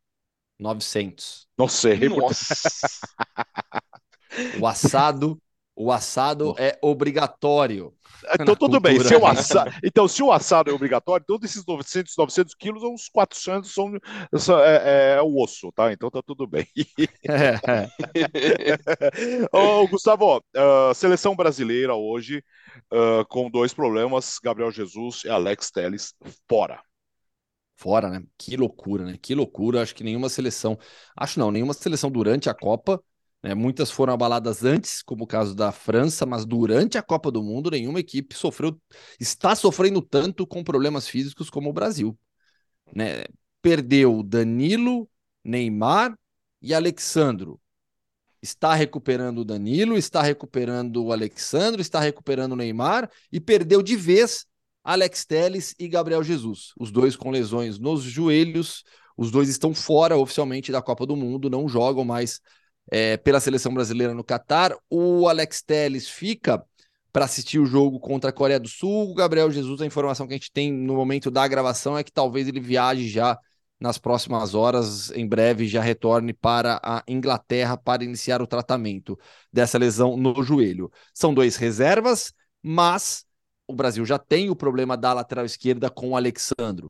900. 0.60 1.48
Não 1.58 1.68
sei. 1.68 2.10
Nossa. 2.10 2.56
o 4.60 4.68
assado 4.68 5.42
o 5.80 5.94
assado 5.94 6.54
é 6.58 6.78
obrigatório. 6.82 7.94
Então, 8.38 8.54
tudo 8.54 8.82
bem. 8.82 9.00
Se 9.00 9.16
assado, 9.16 9.72
então, 9.82 10.10
se 10.10 10.22
o 10.22 10.30
assado 10.30 10.70
é 10.70 10.74
obrigatório, 10.74 11.26
todos 11.26 11.50
esses 11.50 11.66
900, 11.66 12.14
900 12.18 12.54
quilos, 12.54 12.84
uns 12.84 13.08
400 13.08 13.74
são, 13.74 13.94
são 14.38 14.60
é, 14.60 15.16
é, 15.16 15.22
o 15.22 15.42
osso, 15.42 15.72
tá? 15.72 15.94
Então 15.94 16.12
tá 16.12 16.22
tudo 16.22 16.46
bem. 16.46 16.68
É. 17.30 17.88
Gustavo, 19.90 20.38
uh, 20.38 20.94
seleção 20.94 21.36
brasileira 21.36 21.96
hoje 21.96 22.44
uh, 22.92 23.26
com 23.30 23.50
dois 23.50 23.74
problemas: 23.74 24.38
Gabriel 24.44 24.72
Jesus 24.72 25.24
e 25.24 25.30
Alex 25.30 25.72
Teles 25.72 26.14
fora. 26.48 26.82
Fora, 27.78 28.10
né? 28.10 28.22
Que 28.38 28.58
loucura, 28.58 29.06
né? 29.06 29.18
Que 29.22 29.34
loucura. 29.34 29.82
Acho 29.82 29.96
que 29.96 30.04
nenhuma 30.04 30.28
seleção, 30.28 30.78
acho 31.16 31.40
não, 31.40 31.52
nenhuma 31.52 31.74
seleção 31.74 32.12
durante 32.12 32.50
a 32.50 32.54
Copa 32.54 33.02
né? 33.42 33.56
Muitas 33.56 33.90
foram 33.90 34.14
abaladas 34.14 34.64
antes, 34.64 35.02
como 35.02 35.24
o 35.24 35.28
caso 35.28 35.56
da 35.56 35.72
França, 35.72 36.26
mas 36.26 36.46
durante 36.46 36.98
a 36.98 37.04
Copa 37.04 37.32
do 37.32 37.42
Mundo, 37.42 37.72
nenhuma 37.72 38.00
equipe 38.00 38.36
sofreu, 38.36 38.80
está 39.20 39.56
sofrendo 39.56 40.02
tanto 40.02 40.46
com 40.46 40.64
problemas 40.64 41.08
físicos 41.08 41.50
como 41.50 41.70
o 41.70 41.74
Brasil. 41.74 42.18
Né? 42.94 43.24
Perdeu 43.62 44.24
Danilo, 44.24 45.10
Neymar 45.44 46.18
e 46.62 46.74
Alexandro. 46.74 47.60
Está 48.42 48.74
recuperando 48.74 49.40
o 49.40 49.46
Danilo, 49.46 49.98
está 49.98 50.22
recuperando 50.22 51.04
o 51.04 51.12
Alexandro, 51.12 51.82
está 51.82 52.00
recuperando 52.00 52.54
o 52.54 52.56
Neymar 52.56 53.10
e 53.32 53.40
perdeu 53.40 53.82
de 53.82 53.96
vez 53.98 54.46
Alex 54.84 55.26
Teles 55.26 55.76
e 55.78 55.90
Gabriel 55.90 56.24
Jesus, 56.24 56.72
os 56.80 56.90
dois 56.90 57.16
com 57.16 57.30
lesões 57.30 57.78
nos 57.78 58.02
joelhos. 58.02 58.84
Os 59.18 59.30
dois 59.30 59.50
estão 59.50 59.74
fora 59.74 60.16
oficialmente 60.16 60.72
da 60.72 60.82
Copa 60.82 61.06
do 61.06 61.18
Mundo, 61.18 61.50
não 61.50 61.68
jogam 61.68 62.06
mais 62.06 62.40
é, 62.92 63.18
pela 63.18 63.40
seleção 63.40 63.74
brasileira 63.74 64.14
no 64.14 64.24
Catar. 64.24 64.76
O 64.90 65.28
Alex 65.28 65.62
Teles 65.62 66.08
fica 66.08 66.64
para 67.12 67.26
assistir 67.26 67.60
o 67.60 67.66
jogo 67.66 68.00
contra 68.00 68.30
a 68.30 68.34
Coreia 68.34 68.60
do 68.60 68.68
Sul. 68.68 69.12
O 69.12 69.16
Gabriel 69.16 69.52
Jesus, 69.52 69.82
a 69.82 69.86
informação 69.86 70.28
que 70.28 70.34
a 70.34 70.38
gente 70.38 70.52
tem 70.52 70.72
no 70.72 70.96
momento 70.96 71.32
da 71.32 71.48
gravação 71.48 71.98
é 71.98 72.04
que 72.04 72.12
talvez 72.12 72.48
ele 72.48 72.60
viaje 72.60 73.08
já 73.08 73.38
nas 73.80 73.98
próximas 73.98 74.54
horas, 74.54 75.10
em 75.12 75.26
breve 75.26 75.68
já 75.68 75.82
retorne 75.82 76.34
para 76.34 76.82
a 76.84 77.02
Inglaterra 77.08 77.78
para 77.78 78.04
iniciar 78.04 78.42
o 78.42 78.48
tratamento 78.48 79.18
dessa 79.54 79.78
lesão 79.78 80.18
no 80.18 80.44
joelho. 80.44 80.92
São 81.14 81.34
dois 81.34 81.56
reservas, 81.56 82.34
mas 82.62 83.26
o 83.66 83.74
Brasil 83.74 84.06
já 84.06 84.20
tem 84.20 84.50
o 84.50 84.56
problema 84.56 84.98
da 84.98 85.14
lateral 85.14 85.46
esquerda 85.46 85.90
com 85.90 86.10
o 86.10 86.16
Alexandro. 86.18 86.90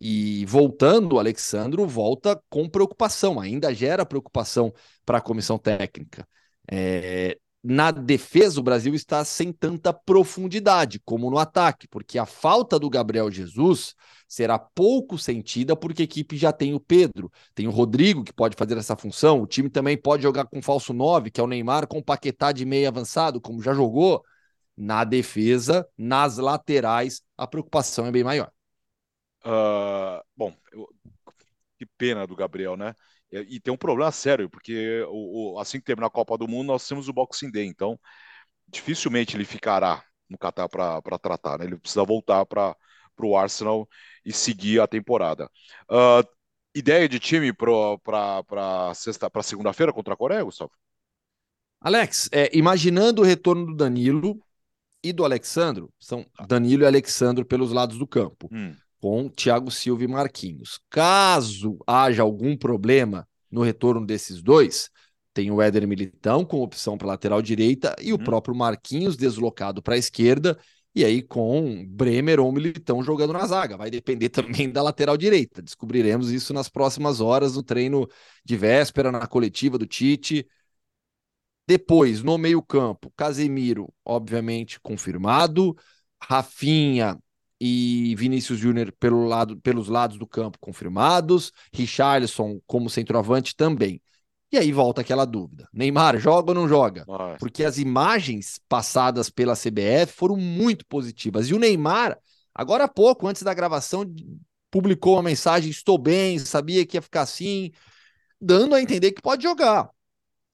E 0.00 0.44
voltando, 0.46 1.14
o 1.14 1.18
Alexandro 1.18 1.86
volta 1.86 2.40
com 2.48 2.68
preocupação, 2.68 3.40
ainda 3.40 3.72
gera 3.72 4.04
preocupação 4.04 4.72
para 5.04 5.18
a 5.18 5.20
comissão 5.20 5.58
técnica. 5.58 6.26
É, 6.70 7.38
na 7.66 7.90
defesa, 7.90 8.60
o 8.60 8.62
Brasil 8.62 8.94
está 8.94 9.24
sem 9.24 9.50
tanta 9.50 9.90
profundidade 9.90 11.00
como 11.02 11.30
no 11.30 11.38
ataque, 11.38 11.88
porque 11.88 12.18
a 12.18 12.26
falta 12.26 12.78
do 12.78 12.90
Gabriel 12.90 13.30
Jesus 13.30 13.94
será 14.28 14.58
pouco 14.58 15.16
sentida 15.16 15.74
porque 15.74 16.02
a 16.02 16.04
equipe 16.04 16.36
já 16.36 16.52
tem 16.52 16.74
o 16.74 16.80
Pedro, 16.80 17.32
tem 17.54 17.66
o 17.66 17.70
Rodrigo 17.70 18.22
que 18.22 18.34
pode 18.34 18.54
fazer 18.54 18.76
essa 18.76 18.94
função, 18.94 19.40
o 19.40 19.46
time 19.46 19.70
também 19.70 19.96
pode 19.96 20.22
jogar 20.22 20.44
com 20.44 20.60
falso 20.60 20.92
9, 20.92 21.30
que 21.30 21.40
é 21.40 21.44
o 21.44 21.46
Neymar, 21.46 21.86
com 21.86 21.98
o 21.98 22.04
Paquetá 22.04 22.52
de 22.52 22.66
meio 22.66 22.86
avançado, 22.86 23.40
como 23.40 23.62
já 23.62 23.72
jogou. 23.72 24.22
Na 24.76 25.04
defesa, 25.04 25.88
nas 25.96 26.36
laterais, 26.36 27.22
a 27.36 27.46
preocupação 27.46 28.06
é 28.06 28.10
bem 28.10 28.24
maior. 28.24 28.50
Uh, 29.44 30.24
bom, 30.34 30.56
eu, 30.72 30.88
que 31.78 31.84
pena 31.98 32.26
do 32.26 32.34
Gabriel, 32.34 32.76
né? 32.76 32.94
E, 33.30 33.56
e 33.56 33.60
tem 33.60 33.72
um 33.72 33.76
problema 33.76 34.10
sério, 34.10 34.48
porque 34.48 35.02
o, 35.08 35.54
o, 35.54 35.58
assim 35.58 35.78
que 35.78 35.84
terminar 35.84 36.06
a 36.06 36.10
Copa 36.10 36.38
do 36.38 36.48
Mundo, 36.48 36.68
nós 36.68 36.86
temos 36.86 37.08
o 37.08 37.12
Boxing 37.12 37.50
Day, 37.50 37.66
então 37.66 37.98
dificilmente 38.66 39.36
ele 39.36 39.44
ficará 39.44 40.02
no 40.28 40.38
Qatar 40.38 40.68
para 40.68 41.18
tratar, 41.18 41.58
né? 41.58 41.66
Ele 41.66 41.76
precisa 41.76 42.04
voltar 42.04 42.46
para 42.46 42.74
o 43.20 43.36
Arsenal 43.36 43.86
e 44.24 44.32
seguir 44.32 44.80
a 44.80 44.86
temporada. 44.86 45.50
Uh, 45.90 46.26
ideia 46.74 47.06
de 47.06 47.18
time 47.18 47.52
para 47.52 48.94
sexta, 48.94 49.28
para 49.28 49.42
segunda-feira 49.42 49.92
contra 49.92 50.14
a 50.14 50.16
Coreia, 50.16 50.42
Gustavo? 50.42 50.72
Alex, 51.80 52.30
é, 52.32 52.56
imaginando 52.56 53.20
o 53.20 53.24
retorno 53.24 53.66
do 53.66 53.76
Danilo 53.76 54.42
e 55.02 55.12
do 55.12 55.22
Alexandro, 55.22 55.92
são 56.00 56.24
tá. 56.34 56.46
Danilo 56.46 56.82
e 56.82 56.86
Alexandro 56.86 57.44
pelos 57.44 57.70
lados 57.72 57.98
do 57.98 58.06
campo. 58.06 58.48
Hum 58.50 58.74
com 59.04 59.28
Thiago 59.28 59.70
Silva 59.70 60.02
e 60.02 60.08
Marquinhos. 60.08 60.80
Caso 60.88 61.76
haja 61.86 62.22
algum 62.22 62.56
problema 62.56 63.28
no 63.50 63.60
retorno 63.60 64.06
desses 64.06 64.42
dois, 64.42 64.88
tem 65.34 65.50
o 65.50 65.60
Éder 65.60 65.86
Militão 65.86 66.42
com 66.42 66.62
opção 66.62 66.96
para 66.96 67.08
lateral 67.08 67.42
direita 67.42 67.94
e 68.00 68.14
o 68.14 68.18
próprio 68.18 68.54
Marquinhos 68.54 69.14
deslocado 69.14 69.82
para 69.82 69.94
a 69.94 69.98
esquerda, 69.98 70.58
e 70.94 71.04
aí 71.04 71.20
com 71.20 71.84
Bremer 71.86 72.40
ou 72.40 72.50
Militão 72.50 73.02
jogando 73.02 73.34
na 73.34 73.46
zaga. 73.46 73.76
Vai 73.76 73.90
depender 73.90 74.30
também 74.32 74.72
da 74.72 74.80
lateral 74.80 75.18
direita. 75.18 75.60
Descobriremos 75.60 76.32
isso 76.32 76.54
nas 76.54 76.70
próximas 76.70 77.20
horas 77.20 77.56
no 77.56 77.62
treino 77.62 78.08
de 78.42 78.56
véspera, 78.56 79.12
na 79.12 79.26
coletiva 79.26 79.76
do 79.76 79.86
Tite. 79.86 80.48
Depois, 81.68 82.22
no 82.22 82.38
meio-campo, 82.38 83.12
Casemiro, 83.14 83.92
obviamente 84.02 84.80
confirmado. 84.80 85.76
Rafinha 86.22 87.18
e 87.66 88.14
Vinícius 88.16 88.58
Júnior 88.58 88.92
pelo 89.00 89.24
lado, 89.24 89.56
pelos 89.56 89.88
lados 89.88 90.18
do 90.18 90.26
campo 90.26 90.58
confirmados, 90.60 91.50
Richarlison 91.72 92.60
como 92.66 92.90
centroavante 92.90 93.56
também. 93.56 94.02
E 94.52 94.58
aí 94.58 94.70
volta 94.70 95.00
aquela 95.00 95.24
dúvida: 95.24 95.66
Neymar 95.72 96.18
joga 96.18 96.50
ou 96.50 96.54
não 96.54 96.68
joga? 96.68 97.06
Nossa. 97.08 97.38
Porque 97.38 97.64
as 97.64 97.78
imagens 97.78 98.60
passadas 98.68 99.30
pela 99.30 99.56
CBF 99.56 100.12
foram 100.12 100.36
muito 100.36 100.84
positivas. 100.86 101.48
E 101.48 101.54
o 101.54 101.58
Neymar, 101.58 102.18
agora 102.54 102.84
há 102.84 102.88
pouco, 102.88 103.26
antes 103.26 103.42
da 103.42 103.54
gravação, 103.54 104.04
publicou 104.70 105.14
uma 105.14 105.22
mensagem: 105.22 105.70
estou 105.70 105.96
bem, 105.96 106.38
sabia 106.38 106.84
que 106.84 106.98
ia 106.98 107.02
ficar 107.02 107.22
assim, 107.22 107.70
dando 108.38 108.74
a 108.74 108.82
entender 108.82 109.12
que 109.12 109.22
pode 109.22 109.42
jogar 109.42 109.88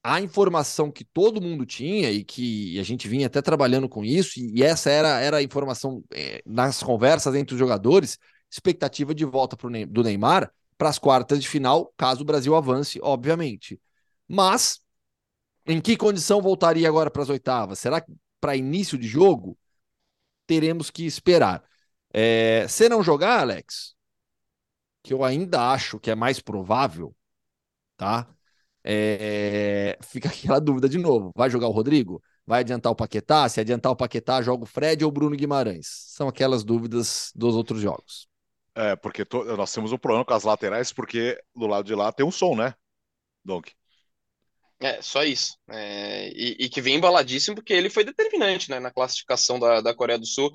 a 0.03 0.21
informação 0.21 0.91
que 0.91 1.05
todo 1.05 1.43
mundo 1.43 1.67
tinha 1.67 2.11
e 2.11 2.25
que 2.25 2.79
a 2.79 2.83
gente 2.83 3.07
vinha 3.09 3.27
até 3.27 3.43
trabalhando 3.43 3.89
com 3.89 4.05
isso, 4.05 4.41
e 4.41 4.63
essa 4.63 4.91
era, 4.91 5.21
era 5.21 5.37
a 5.39 5.43
informação 5.43 6.03
é, 6.13 6.43
nas 6.47 6.83
conversas 6.83 7.35
entre 7.35 7.55
os 7.55 7.59
jogadores, 7.59 8.19
expectativa 8.51 9.15
de 9.15 9.25
volta 9.25 9.57
pro, 9.57 9.71
do 9.87 10.03
Neymar 10.03 10.53
para 10.79 10.89
as 10.89 10.99
quartas 10.99 11.41
de 11.41 11.49
final, 11.49 11.93
caso 11.97 12.23
o 12.23 12.25
Brasil 12.25 12.55
avance, 12.57 12.99
obviamente. 13.03 13.79
Mas, 14.27 14.81
em 15.67 15.81
que 15.81 15.97
condição 15.97 16.41
voltaria 16.43 16.89
agora 16.89 17.11
para 17.11 17.23
as 17.23 17.29
oitavas? 17.29 17.79
Será 17.79 18.01
que 18.01 18.13
para 18.41 18.57
início 18.57 18.99
de 18.99 19.07
jogo? 19.07 19.59
Teremos 20.47 20.91
que 20.91 21.05
esperar. 21.07 21.63
É, 22.13 22.67
se 22.69 22.89
não 22.89 23.03
jogar, 23.03 23.41
Alex, 23.41 23.95
que 25.03 25.13
eu 25.13 25.25
ainda 25.25 25.71
acho 25.73 25.99
que 25.99 26.11
é 26.11 26.15
mais 26.15 26.41
provável, 26.41 27.15
tá? 27.97 28.29
É, 28.85 29.99
fica 30.03 30.29
aquela 30.29 30.61
dúvida 30.61 30.89
de 30.89 30.99
novo: 30.99 31.33
vai 31.35 31.51
jogar 31.51 31.69
o 31.69 31.73
Rodrigo? 31.73 32.23
Vai 32.47 32.61
adiantar 32.61 32.91
o 32.91 32.97
Paquetá? 32.97 33.49
Se 33.49 33.61
adiantar 33.61 33.93
o 33.93 33.97
Paquetá, 33.97 34.43
joga 34.43 34.65
o 34.65 34.67
Fred 34.67 35.05
ou 35.05 35.09
o 35.11 35.13
Bruno 35.13 35.37
Guimarães? 35.37 35.87
São 35.87 36.29
aquelas 36.29 36.65
dúvidas 36.65 37.31
dos 37.35 37.55
outros 37.55 37.81
jogos. 37.81 38.29
É, 38.75 38.97
porque 38.97 39.25
to... 39.25 39.45
nós 39.57 39.73
temos 39.73 39.93
um 39.93 39.99
problema 39.99 40.25
com 40.25 40.35
as 40.35 40.45
laterais, 40.45 40.93
porque 40.93 41.39
do 41.55 41.67
lado 41.67 41.85
de 41.85 41.95
lá 41.95 42.11
tem 42.13 42.25
um 42.25 42.31
som, 42.31 42.57
né, 42.57 42.75
Donk? 43.45 43.73
É, 44.81 45.03
só 45.03 45.23
isso. 45.23 45.57
É, 45.69 46.31
e, 46.31 46.57
e, 46.61 46.69
que 46.69 46.81
vem 46.81 46.97
embaladíssimo 46.97 47.55
porque 47.55 47.73
ele 47.75 47.91
foi 47.91 48.03
determinante 48.03 48.71
né, 48.71 48.81
na 48.81 48.91
classificação 48.91 49.59
da, 49.59 49.83
da 49.83 49.95
Coreia 49.95 50.19
do 50.19 50.25
Sul 50.25 50.51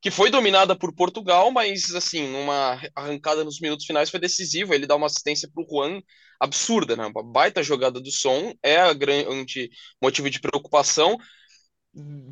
que 0.00 0.10
foi 0.10 0.30
dominada 0.30 0.76
por 0.76 0.94
Portugal, 0.94 1.50
mas 1.50 1.94
assim, 1.94 2.28
numa 2.28 2.80
arrancada 2.94 3.44
nos 3.44 3.60
minutos 3.60 3.84
finais 3.84 4.10
foi 4.10 4.20
decisivo. 4.20 4.72
Ele 4.72 4.86
dá 4.86 4.94
uma 4.96 5.06
assistência 5.06 5.48
para 5.52 5.62
o 5.62 5.66
Juan 5.68 6.00
absurda, 6.38 6.96
né? 6.96 7.06
Uma 7.06 7.22
baita 7.22 7.62
jogada 7.62 8.00
do 8.00 8.10
som, 8.10 8.52
é 8.62 8.76
a 8.76 8.92
grande 8.92 9.70
motivo 10.02 10.30
de 10.30 10.40
preocupação. 10.40 11.16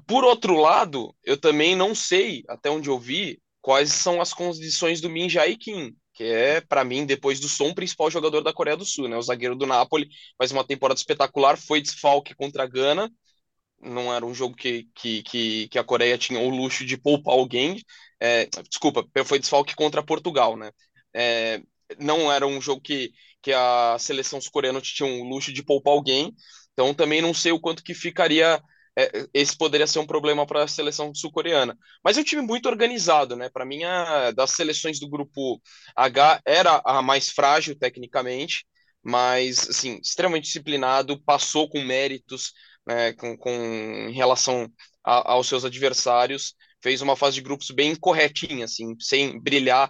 Por 0.06 0.24
outro 0.24 0.54
lado, 0.54 1.14
eu 1.24 1.36
também 1.36 1.74
não 1.74 1.94
sei, 1.94 2.44
até 2.48 2.70
onde 2.70 2.88
eu 2.88 2.98
vi, 2.98 3.40
quais 3.60 3.92
são 3.92 4.20
as 4.20 4.32
condições 4.32 5.00
do 5.00 5.10
Min 5.10 5.28
Jae 5.28 5.56
Kim, 5.56 5.94
que 6.14 6.24
é, 6.24 6.60
para 6.60 6.84
mim, 6.84 7.04
depois 7.04 7.40
do 7.40 7.48
som, 7.48 7.70
o 7.70 7.74
principal 7.74 8.10
jogador 8.10 8.42
da 8.42 8.52
Coreia 8.52 8.76
do 8.76 8.84
Sul, 8.84 9.08
né? 9.08 9.16
O 9.16 9.22
zagueiro 9.22 9.56
do 9.56 9.66
Napoli, 9.66 10.08
faz 10.38 10.52
uma 10.52 10.64
temporada 10.64 10.98
espetacular, 10.98 11.58
foi 11.58 11.82
desfalque 11.82 12.34
contra 12.34 12.62
a 12.62 12.66
Gana, 12.66 13.10
não 13.80 14.12
era 14.12 14.24
um 14.24 14.34
jogo 14.34 14.54
que, 14.56 14.88
que, 14.94 15.22
que, 15.22 15.68
que 15.68 15.78
a 15.78 15.84
Coreia 15.84 16.16
tinha 16.16 16.40
o 16.40 16.48
luxo 16.48 16.84
de 16.84 16.96
poupar 16.96 17.34
alguém. 17.34 17.76
É, 18.20 18.46
desculpa, 18.68 19.06
foi 19.24 19.38
desfalque 19.38 19.74
contra 19.74 20.02
Portugal, 20.02 20.56
né? 20.56 20.70
É, 21.14 21.60
não 21.98 22.32
era 22.32 22.46
um 22.46 22.60
jogo 22.60 22.80
que, 22.80 23.12
que 23.46 23.52
a 23.52 23.96
seleção 23.96 24.40
sul-coreana 24.40 24.80
tinha 24.80 25.08
o 25.08 25.22
luxo 25.22 25.52
de 25.52 25.62
poupar 25.62 25.92
alguém. 25.94 26.34
Então 26.72 26.92
também 26.92 27.22
não 27.22 27.32
sei 27.32 27.52
o 27.52 27.60
quanto 27.60 27.84
que 27.84 27.94
ficaria. 27.94 28.60
É, 28.98 29.28
esse 29.32 29.56
poderia 29.56 29.86
ser 29.86 30.00
um 30.00 30.06
problema 30.06 30.44
para 30.44 30.64
a 30.64 30.68
seleção 30.68 31.14
sul-coreana. 31.14 31.78
Mas 32.02 32.18
é 32.18 32.22
um 32.22 32.24
time 32.24 32.42
muito 32.42 32.68
organizado, 32.68 33.36
né? 33.36 33.48
Para 33.48 33.64
mim, 33.64 33.84
a, 33.84 34.32
das 34.32 34.50
seleções 34.50 34.98
do 34.98 35.08
grupo 35.08 35.62
H 35.94 36.40
era 36.44 36.82
a 36.84 37.00
mais 37.00 37.30
frágil 37.30 37.78
tecnicamente, 37.78 38.66
mas 39.00 39.68
assim, 39.70 40.00
extremamente 40.02 40.46
disciplinado, 40.46 41.22
passou 41.22 41.68
com 41.68 41.80
méritos 41.84 42.52
né, 42.84 43.12
com, 43.12 43.36
com, 43.36 43.50
em 44.08 44.12
relação 44.12 44.68
a, 45.04 45.34
aos 45.34 45.46
seus 45.46 45.64
adversários, 45.64 46.54
fez 46.82 47.00
uma 47.00 47.14
fase 47.14 47.36
de 47.36 47.42
grupos 47.42 47.70
bem 47.70 47.94
corretinha, 47.94 48.64
assim, 48.64 48.96
sem 48.98 49.40
brilhar, 49.40 49.88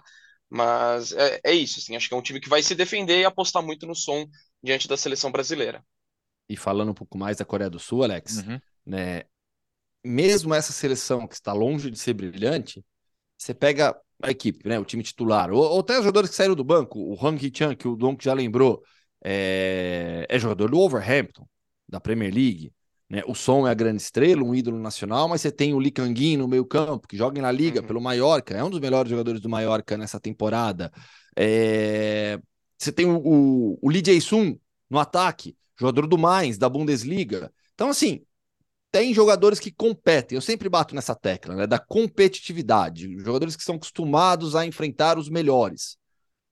mas 0.49 1.11
é, 1.11 1.39
é 1.43 1.53
isso, 1.53 1.79
assim, 1.79 1.95
acho 1.95 2.07
que 2.07 2.13
é 2.13 2.17
um 2.17 2.21
time 2.21 2.39
que 2.39 2.49
vai 2.49 2.63
se 2.63 2.75
defender 2.75 3.21
e 3.21 3.25
apostar 3.25 3.61
muito 3.61 3.85
no 3.85 3.95
som 3.95 4.27
diante 4.63 4.87
da 4.87 4.97
seleção 4.97 5.31
brasileira. 5.31 5.83
E 6.49 6.55
falando 6.55 6.91
um 6.91 6.93
pouco 6.93 7.17
mais 7.17 7.37
da 7.37 7.45
Coreia 7.45 7.69
do 7.69 7.79
Sul, 7.79 8.03
Alex, 8.03 8.37
uhum. 8.37 8.59
né, 8.85 9.23
mesmo 10.03 10.53
essa 10.53 10.71
seleção 10.71 11.27
que 11.27 11.35
está 11.35 11.51
longe 11.51 11.91
de 11.91 11.99
ser 11.99 12.13
brilhante, 12.13 12.83
você 13.37 13.53
pega 13.53 13.95
a 14.23 14.31
equipe, 14.31 14.67
né, 14.67 14.79
o 14.79 14.85
time 14.85 15.03
titular, 15.03 15.51
ou, 15.51 15.61
ou 15.63 15.79
até 15.81 15.97
os 15.97 16.03
jogadores 16.03 16.29
que 16.29 16.35
saíram 16.35 16.55
do 16.55 16.63
banco, 16.63 16.99
o 16.99 17.13
Hang 17.13 17.43
Hee-chan, 17.43 17.75
que 17.75 17.87
o 17.87 17.95
Donk 17.95 18.23
já 18.23 18.33
lembrou, 18.33 18.81
é, 19.23 20.25
é 20.29 20.39
jogador 20.39 20.71
do 20.71 20.77
Wolverhampton, 20.77 21.47
da 21.87 21.99
Premier 21.99 22.33
League, 22.33 22.71
né? 23.09 23.21
O 23.25 23.33
Som 23.33 23.67
é 23.67 23.71
a 23.71 23.73
grande 23.73 24.01
estrela, 24.01 24.43
um 24.43 24.53
ídolo 24.53 24.77
nacional, 24.79 25.27
mas 25.27 25.41
você 25.41 25.51
tem 25.51 25.73
o 25.73 25.79
Licanguin 25.79 26.37
no 26.37 26.47
meio 26.47 26.65
campo, 26.65 27.07
que 27.07 27.15
joga 27.15 27.41
na 27.41 27.51
Liga 27.51 27.81
uhum. 27.81 27.87
pelo 27.87 28.01
Mallorca, 28.01 28.55
é 28.55 28.63
um 28.63 28.69
dos 28.69 28.79
melhores 28.79 29.09
jogadores 29.09 29.39
do 29.39 29.49
Mallorca 29.49 29.97
nessa 29.97 30.19
temporada. 30.19 30.91
É... 31.35 32.39
Você 32.77 32.91
tem 32.91 33.05
o, 33.05 33.17
o, 33.17 33.79
o 33.81 33.89
Lee 33.89 34.03
Jae-sung 34.05 34.59
no 34.89 34.99
ataque, 34.99 35.55
jogador 35.79 36.07
do 36.07 36.17
Mainz, 36.17 36.57
da 36.57 36.69
Bundesliga. 36.69 37.51
Então, 37.73 37.89
assim, 37.89 38.21
tem 38.91 39.13
jogadores 39.13 39.59
que 39.59 39.71
competem. 39.71 40.35
Eu 40.35 40.41
sempre 40.41 40.69
bato 40.69 40.93
nessa 40.93 41.15
tecla, 41.15 41.55
né? 41.55 41.67
Da 41.67 41.79
competitividade. 41.79 43.11
Jogadores 43.19 43.55
que 43.55 43.63
são 43.63 43.75
acostumados 43.75 44.55
a 44.55 44.65
enfrentar 44.65 45.17
os 45.17 45.29
melhores 45.29 45.97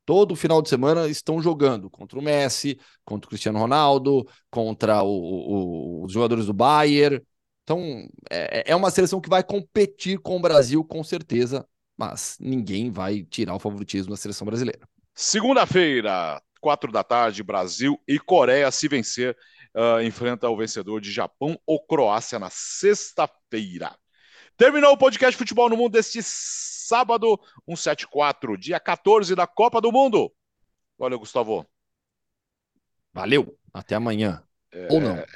todo 0.06 0.36
final 0.36 0.62
de 0.62 0.70
semana 0.70 1.08
estão 1.08 1.42
jogando 1.42 1.90
contra 1.90 2.18
o 2.18 2.22
Messi, 2.22 2.80
contra 3.04 3.28
o 3.28 3.30
Cristiano 3.30 3.60
Ronaldo, 3.60 4.28
contra 4.50 5.04
o, 5.04 5.10
o, 5.10 6.06
os 6.06 6.12
jogadores 6.14 6.46
do 6.46 6.54
Bayern. 6.54 7.22
Então, 7.64 8.08
é, 8.30 8.72
é 8.72 8.76
uma 8.76 8.92
seleção 8.92 9.20
que 9.20 9.30
vai 9.30 9.44
competir 9.44 10.20
com 10.20 10.38
o 10.38 10.42
Brasil, 10.42 10.84
com 10.84 11.04
certeza, 11.04 11.68
mas 11.98 12.38
ninguém 12.40 12.92
vai 12.92 13.24
tirar 13.24 13.56
o 13.56 13.60
favoritismo 13.60 14.12
da 14.12 14.18
seleção 14.18 14.46
brasileira. 14.46 14.88
Segunda-feira, 15.14 16.42
quatro 16.62 16.92
da 16.92 17.04
tarde, 17.04 17.42
Brasil 17.42 18.00
e 18.08 18.20
Coreia, 18.20 18.70
se 18.70 18.88
vencer, 18.88 19.36
uh, 19.76 20.02
enfrenta 20.02 20.50
o 20.50 20.58
vencedor 20.58 21.02
de 21.02 21.12
Japão 21.12 21.60
ou 21.66 21.84
Croácia 21.84 22.38
na 22.38 22.50
sexta-feira. 22.52 23.96
Terminou 24.58 24.94
o 24.94 24.98
podcast 24.98 25.38
Futebol 25.38 25.70
no 25.70 25.76
Mundo 25.76 25.92
deste 25.92 26.22
sábado, 26.24 27.40
174, 27.68 28.58
dia 28.58 28.80
14 28.80 29.36
da 29.36 29.46
Copa 29.46 29.82
do 29.82 29.92
Mundo. 29.92 30.32
Valeu, 30.98 31.20
Gustavo. 31.20 31.66
Valeu, 33.14 33.58
até 33.74 33.96
amanhã. 33.96 34.42
É... 34.72 34.88
Ou 34.90 35.02
não. 35.02 35.18
É, 35.18 35.28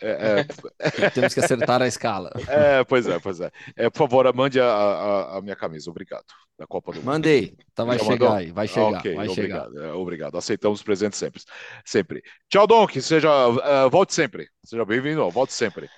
é... 0.00 1.10
Temos 1.10 1.32
que 1.32 1.40
acertar 1.40 1.80
a 1.80 1.86
escala. 1.86 2.30
É, 2.46 2.84
pois 2.84 3.06
é, 3.06 3.18
pois 3.18 3.40
é. 3.40 3.50
é 3.74 3.90
por 3.90 3.98
favor, 3.98 4.32
mande 4.34 4.60
a, 4.60 4.66
a, 4.66 5.38
a, 5.38 5.42
minha 5.42 5.56
camisa, 5.56 5.90
obrigado. 5.90 6.26
Da 6.58 6.66
Copa 6.66 6.92
do 6.92 6.98
Mundo. 6.98 7.06
Mandei, 7.06 7.56
então 7.72 7.86
vai 7.86 7.98
Já 7.98 8.04
chegar 8.04 8.26
mandou? 8.26 8.36
aí, 8.36 8.52
vai 8.52 8.68
chegar, 8.68 8.98
okay, 8.98 9.14
vai 9.14 9.28
obrigado, 9.28 9.72
chegar. 9.72 9.88
É, 9.88 9.92
obrigado, 9.92 10.36
aceitamos 10.36 10.80
os 10.80 10.84
presentes 10.84 11.18
sempre. 11.18 11.40
sempre. 11.84 12.22
Tchau, 12.48 12.66
Donk, 12.66 13.00
seja, 13.00 13.30
uh, 13.48 13.88
volte 13.88 14.12
sempre. 14.12 14.48
Seja 14.64 14.84
bem-vindo, 14.84 15.30
volte 15.30 15.52
sempre. 15.52 15.88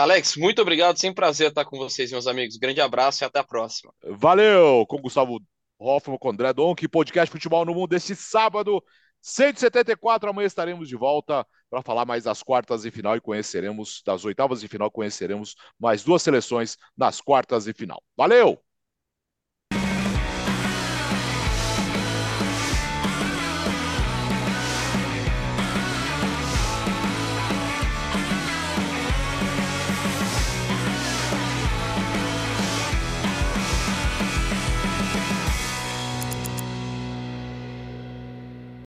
Alex, 0.00 0.36
muito 0.36 0.60
obrigado, 0.60 0.98
sempre 0.98 1.16
prazer 1.16 1.48
estar 1.48 1.64
com 1.64 1.76
vocês, 1.78 2.10
meus 2.10 2.26
amigos. 2.26 2.56
Grande 2.56 2.80
abraço 2.80 3.22
e 3.22 3.26
até 3.26 3.38
a 3.38 3.44
próxima. 3.44 3.92
Valeu, 4.02 4.84
com 4.86 5.00
Gustavo 5.00 5.40
Hoffman, 5.78 6.18
com 6.18 6.30
André 6.30 6.52
Donk, 6.52 6.86
podcast 6.88 7.30
Futebol 7.30 7.64
no 7.64 7.74
Mundo 7.74 7.88
deste 7.88 8.14
sábado, 8.14 8.82
174. 9.20 10.30
Amanhã 10.30 10.46
estaremos 10.46 10.88
de 10.88 10.96
volta 10.96 11.46
para 11.68 11.82
falar 11.82 12.04
mais 12.04 12.24
das 12.24 12.42
quartas 12.42 12.82
de 12.82 12.90
final 12.90 13.16
e 13.16 13.20
conheceremos, 13.20 14.02
das 14.04 14.24
oitavas 14.24 14.60
de 14.60 14.68
final, 14.68 14.90
conheceremos 14.90 15.54
mais 15.78 16.02
duas 16.02 16.22
seleções 16.22 16.76
nas 16.96 17.20
quartas 17.20 17.64
de 17.64 17.72
final. 17.72 18.02
Valeu! 18.16 18.63